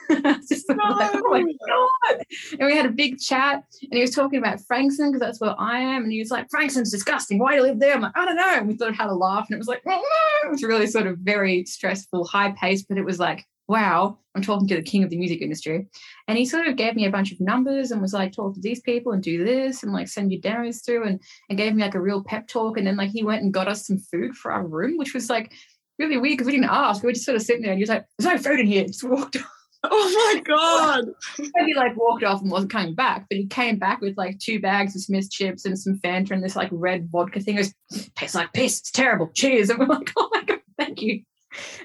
just 0.47 0.69
of 0.69 0.77
like, 0.77 1.11
oh 1.13 1.29
my 1.29 1.41
god! 1.41 2.23
And 2.59 2.67
we 2.67 2.75
had 2.75 2.85
a 2.85 2.91
big 2.91 3.19
chat, 3.19 3.63
and 3.81 3.93
he 3.93 4.01
was 4.01 4.11
talking 4.11 4.39
about 4.39 4.61
Frankston 4.61 5.11
because 5.11 5.19
that's 5.19 5.41
where 5.41 5.55
I 5.59 5.79
am, 5.79 6.03
and 6.03 6.11
he 6.11 6.19
was 6.19 6.31
like, 6.31 6.49
Frankston's 6.49 6.91
disgusting. 6.91 7.39
Why 7.39 7.51
do 7.51 7.57
you 7.57 7.63
live 7.63 7.79
there? 7.79 7.95
I'm 7.95 8.01
like, 8.01 8.17
I 8.17 8.25
don't 8.25 8.35
know. 8.35 8.53
And 8.57 8.67
we 8.67 8.77
sort 8.77 8.91
of 8.91 8.97
had 8.97 9.09
a 9.09 9.15
laugh, 9.15 9.45
and 9.49 9.55
it 9.55 9.59
was 9.59 9.67
like, 9.67 9.81
oh, 9.87 9.89
no. 10.43 10.49
it 10.49 10.51
was 10.51 10.63
really 10.63 10.87
sort 10.87 11.07
of 11.07 11.17
very 11.19 11.65
stressful, 11.65 12.25
high 12.25 12.51
paced, 12.51 12.87
but 12.87 12.97
it 12.97 13.05
was 13.05 13.19
like, 13.19 13.45
wow, 13.67 14.19
I'm 14.35 14.41
talking 14.41 14.67
to 14.67 14.75
the 14.75 14.83
king 14.83 15.03
of 15.03 15.09
the 15.09 15.17
music 15.17 15.41
industry. 15.41 15.87
And 16.27 16.37
he 16.37 16.45
sort 16.45 16.67
of 16.67 16.75
gave 16.75 16.95
me 16.95 17.05
a 17.05 17.11
bunch 17.11 17.31
of 17.31 17.39
numbers 17.39 17.91
and 17.91 18.01
was 18.01 18.13
like, 18.13 18.31
talk 18.31 18.53
to 18.53 18.61
these 18.61 18.81
people 18.81 19.11
and 19.11 19.23
do 19.23 19.43
this 19.43 19.83
and 19.83 19.91
like 19.91 20.07
send 20.07 20.31
your 20.31 20.41
demos 20.41 20.81
through 20.81 21.05
and, 21.05 21.19
and 21.49 21.57
gave 21.57 21.73
me 21.73 21.81
like 21.81 21.95
a 21.95 22.01
real 22.01 22.23
pep 22.23 22.47
talk. 22.47 22.77
And 22.77 22.85
then 22.85 22.97
like 22.97 23.09
he 23.09 23.23
went 23.23 23.41
and 23.43 23.53
got 23.53 23.67
us 23.67 23.87
some 23.87 23.97
food 23.97 24.35
for 24.35 24.51
our 24.51 24.65
room, 24.65 24.97
which 24.97 25.13
was 25.13 25.29
like 25.29 25.51
really 25.97 26.17
weird 26.17 26.33
because 26.33 26.47
we 26.47 26.53
didn't 26.53 26.69
ask. 26.69 27.01
We 27.01 27.07
were 27.07 27.13
just 27.13 27.25
sort 27.25 27.37
of 27.37 27.41
sitting 27.41 27.63
there 27.63 27.71
and 27.71 27.79
he 27.79 27.83
was 27.83 27.89
like, 27.89 28.05
there's 28.17 28.33
no 28.33 28.37
food 28.37 28.59
in 28.59 28.67
here. 28.67 28.85
Just 28.85 29.03
walked 29.03 29.35
off. 29.37 29.54
Oh 29.91 30.33
my 30.33 30.41
god. 30.41 31.05
And 31.37 31.51
he 31.67 31.73
like 31.73 31.95
walked 31.95 32.23
off 32.23 32.41
and 32.41 32.51
wasn't 32.51 32.71
coming 32.71 32.95
back, 32.95 33.25
but 33.29 33.37
he 33.37 33.47
came 33.47 33.77
back 33.77 34.01
with 34.01 34.17
like 34.17 34.39
two 34.39 34.59
bags 34.59 34.95
of 34.95 35.01
Smith's 35.01 35.29
chips 35.29 35.65
and 35.65 35.77
some 35.77 35.99
Fanta 35.99 36.31
and 36.31 36.43
this 36.43 36.55
like 36.55 36.69
red 36.71 37.09
vodka 37.11 37.39
thing. 37.39 37.57
It 37.57 37.73
goes, 37.91 38.09
tastes 38.15 38.35
like 38.35 38.53
piss. 38.53 38.79
It's 38.79 38.91
terrible. 38.91 39.29
Cheers. 39.33 39.69
And 39.69 39.79
we're 39.79 39.85
like, 39.85 40.11
oh 40.17 40.29
my 40.33 40.43
God, 40.43 40.61
thank 40.77 41.01
you. 41.01 41.21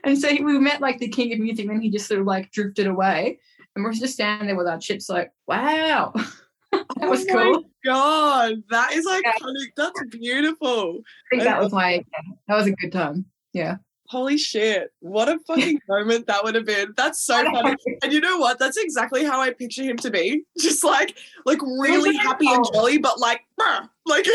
And 0.05 0.19
so 0.19 0.29
we 0.29 0.59
met 0.59 0.81
like 0.81 0.99
the 0.99 1.09
king 1.09 1.33
of 1.33 1.39
music, 1.39 1.67
and 1.67 1.75
then 1.75 1.81
he 1.81 1.91
just 1.91 2.09
sort 2.09 2.21
of 2.21 2.27
like 2.27 2.51
drifted 2.51 2.87
away. 2.87 3.39
And 3.77 3.85
we're 3.85 3.93
just 3.93 4.15
standing 4.15 4.49
there 4.49 4.57
with 4.57 4.67
our 4.67 4.79
chips, 4.79 5.09
like, 5.09 5.31
wow. 5.47 6.13
that 6.73 6.87
oh 7.01 7.11
was 7.11 7.25
oh 7.31 7.33
cool. 7.33 7.65
god. 7.85 8.63
That 8.71 8.93
is 8.93 9.07
iconic. 9.07 9.69
That's 9.77 10.03
beautiful. 10.11 10.99
I 10.99 11.37
think 11.37 11.43
that 11.45 11.61
was 11.61 11.73
my 11.73 12.05
that 12.49 12.57
was 12.57 12.67
a 12.67 12.73
good 12.73 12.93
time. 12.93 13.27
Yeah. 13.53 13.77
Holy 14.11 14.39
shit. 14.39 14.93
What 14.99 15.29
a 15.29 15.39
fucking 15.47 15.83
moment 15.89 16.27
that 16.27 16.43
would 16.43 16.57
have 16.57 16.65
been. 16.65 16.95
That's 16.97 17.21
so 17.21 17.45
funny. 17.45 17.77
And 18.03 18.13
you 18.13 18.21
know 18.21 18.39
what? 18.39 18.59
That's 18.59 18.77
exactly 18.77 19.25
how 19.25 19.41
I 19.41 19.53
picture 19.53 19.85
him 19.85 19.99
to 19.99 20.11
be. 20.11 20.43
Just 20.59 20.83
like 20.83 21.17
like 21.47 21.63
really 21.63 22.17
happy 22.17 22.49
and 22.49 22.65
jolly, 22.75 22.99
but 22.99 23.21
like 23.21 23.43
bruh, 23.59 23.89
like 24.07 24.27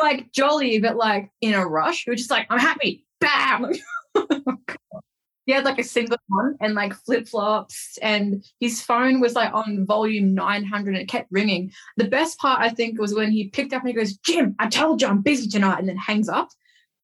like 0.00 0.30
jolly, 0.30 0.78
but 0.78 0.94
like 0.94 1.30
in 1.40 1.54
a 1.54 1.66
rush. 1.66 2.04
He 2.04 2.12
was 2.12 2.20
just 2.20 2.30
like, 2.30 2.46
I'm 2.48 2.60
happy. 2.60 3.04
Bam. 3.18 3.72
he 5.46 5.52
had 5.52 5.64
like 5.64 5.80
a 5.80 5.84
single 5.84 6.18
on 6.38 6.56
and 6.60 6.74
like 6.74 6.94
flip 6.94 7.26
flops, 7.26 7.98
and 8.02 8.44
his 8.60 8.80
phone 8.80 9.20
was 9.20 9.34
like 9.34 9.52
on 9.52 9.84
volume 9.84 10.32
900 10.32 10.90
and 10.90 10.98
it 10.98 11.08
kept 11.08 11.26
ringing. 11.32 11.72
The 11.96 12.06
best 12.08 12.38
part, 12.38 12.60
I 12.60 12.68
think, 12.68 13.00
was 13.00 13.14
when 13.14 13.32
he 13.32 13.48
picked 13.48 13.72
up 13.72 13.82
and 13.82 13.88
he 13.88 13.94
goes, 13.94 14.16
Jim, 14.18 14.54
I 14.60 14.68
told 14.68 15.02
you 15.02 15.08
I'm 15.08 15.22
busy 15.22 15.48
tonight, 15.48 15.80
and 15.80 15.88
then 15.88 15.96
hangs 15.96 16.28
up. 16.28 16.50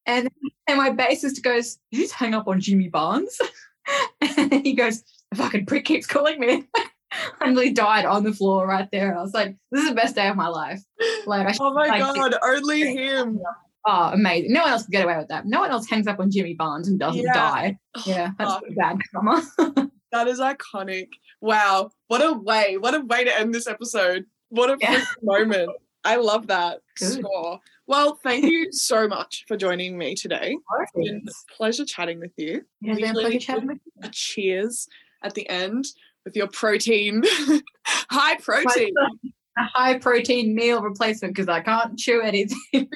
And 0.07 0.29
and 0.67 0.79
my 0.79 0.91
bassist 0.91 1.43
goes, 1.43 1.75
Did 1.91 1.99
you 1.99 2.05
just 2.05 2.15
hang 2.15 2.35
up 2.35 2.49
on 2.49 2.61
Jimmy 2.61 2.89
Barnes? 2.89 3.39
and 4.39 4.53
he 4.65 4.75
goes, 4.75 5.03
The 5.31 5.37
fucking 5.39 5.67
prick 5.67 5.85
keeps 5.85 6.07
calling 6.07 6.41
me. 6.41 6.65
I 7.41 7.47
nearly 7.51 7.73
died 7.73 8.07
on 8.07 8.25
the 8.25 8.33
floor 8.33 8.67
right 8.67 8.89
there. 8.91 9.17
I 9.17 9.23
was 9.23 9.35
like, 9.35 9.57
This 9.71 9.83
is 9.83 9.89
the 9.91 9.95
best 9.95 10.15
day 10.17 10.29
of 10.29 10.37
my 10.37 10.49
life. 10.49 10.81
Like, 11.27 11.47
I 11.47 11.55
oh 11.61 11.73
my 11.73 11.87
like, 11.89 12.01
god, 12.01 12.35
only 12.43 12.95
him. 12.97 13.41
Oh, 13.87 14.11
amazing. 14.13 14.53
No 14.53 14.63
one 14.63 14.71
else 14.71 14.85
can 14.85 14.93
get 14.93 15.05
away 15.05 15.17
with 15.19 15.29
that. 15.29 15.45
No 15.47 15.61
one 15.61 15.71
else 15.71 15.89
hangs 15.91 16.07
up 16.07 16.21
on 16.21 16.31
Jimmy 16.31 16.55
Barnes 16.55 16.89
and 16.89 16.99
doesn't 17.01 17.21
Yeah. 17.23 17.33
die. 17.33 17.79
Yeah, 18.07 18.31
that's 18.39 18.53
Oh. 18.53 18.61
bad 18.77 18.99
karma. 19.13 19.43
That 20.13 20.29
is 20.29 20.41
iconic. 20.41 21.09
Wow. 21.41 21.91
What 22.09 22.21
a 22.23 22.35
way. 22.35 22.77
What 22.77 22.95
a 22.95 23.01
way 23.01 23.25
to 23.25 23.39
end 23.39 23.55
this 23.55 23.67
episode. 23.67 24.27
What 24.51 24.69
a 24.69 24.77
Yeah. 24.79 25.03
moment. 25.23 25.71
I 26.05 26.17
love 26.17 26.49
that 26.49 26.81
Good. 26.99 27.13
score. 27.21 27.61
Well, 27.87 28.19
thank 28.23 28.45
you 28.45 28.69
so 28.73 29.09
much 29.09 29.45
for 29.49 29.57
joining 29.57 29.99
me 29.99 30.15
today. 30.15 30.57
It's 30.81 30.93
been 30.93 31.25
a 31.27 31.55
pleasure 31.55 31.85
chatting 31.85 32.21
with 32.21 32.33
you. 32.37 32.63
Yeah, 32.81 32.93
it's 32.93 33.01
been 33.01 33.05
a 33.05 33.09
Usually 33.09 33.23
pleasure 33.25 33.39
chatting 33.39 33.67
with 33.67 33.79
A 34.03 34.09
cheers 34.11 34.89
at 35.23 35.35
the 35.35 35.49
end 35.49 35.85
with 36.25 36.37
your 36.37 36.49
protein, 36.49 37.23
high 37.87 38.37
protein. 38.41 38.95
A 39.59 39.65
high 39.65 39.99
protein 39.99 40.55
meal 40.55 40.81
replacement 40.81 41.35
because 41.35 41.49
I 41.49 41.61
can't 41.61 41.99
chew 41.99 42.23
anything. 42.23 42.89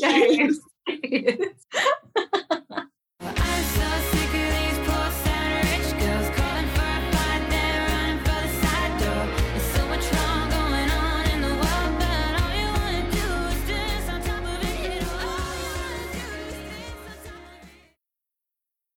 Cheers. 0.00 0.60
Cheers. 0.88 1.38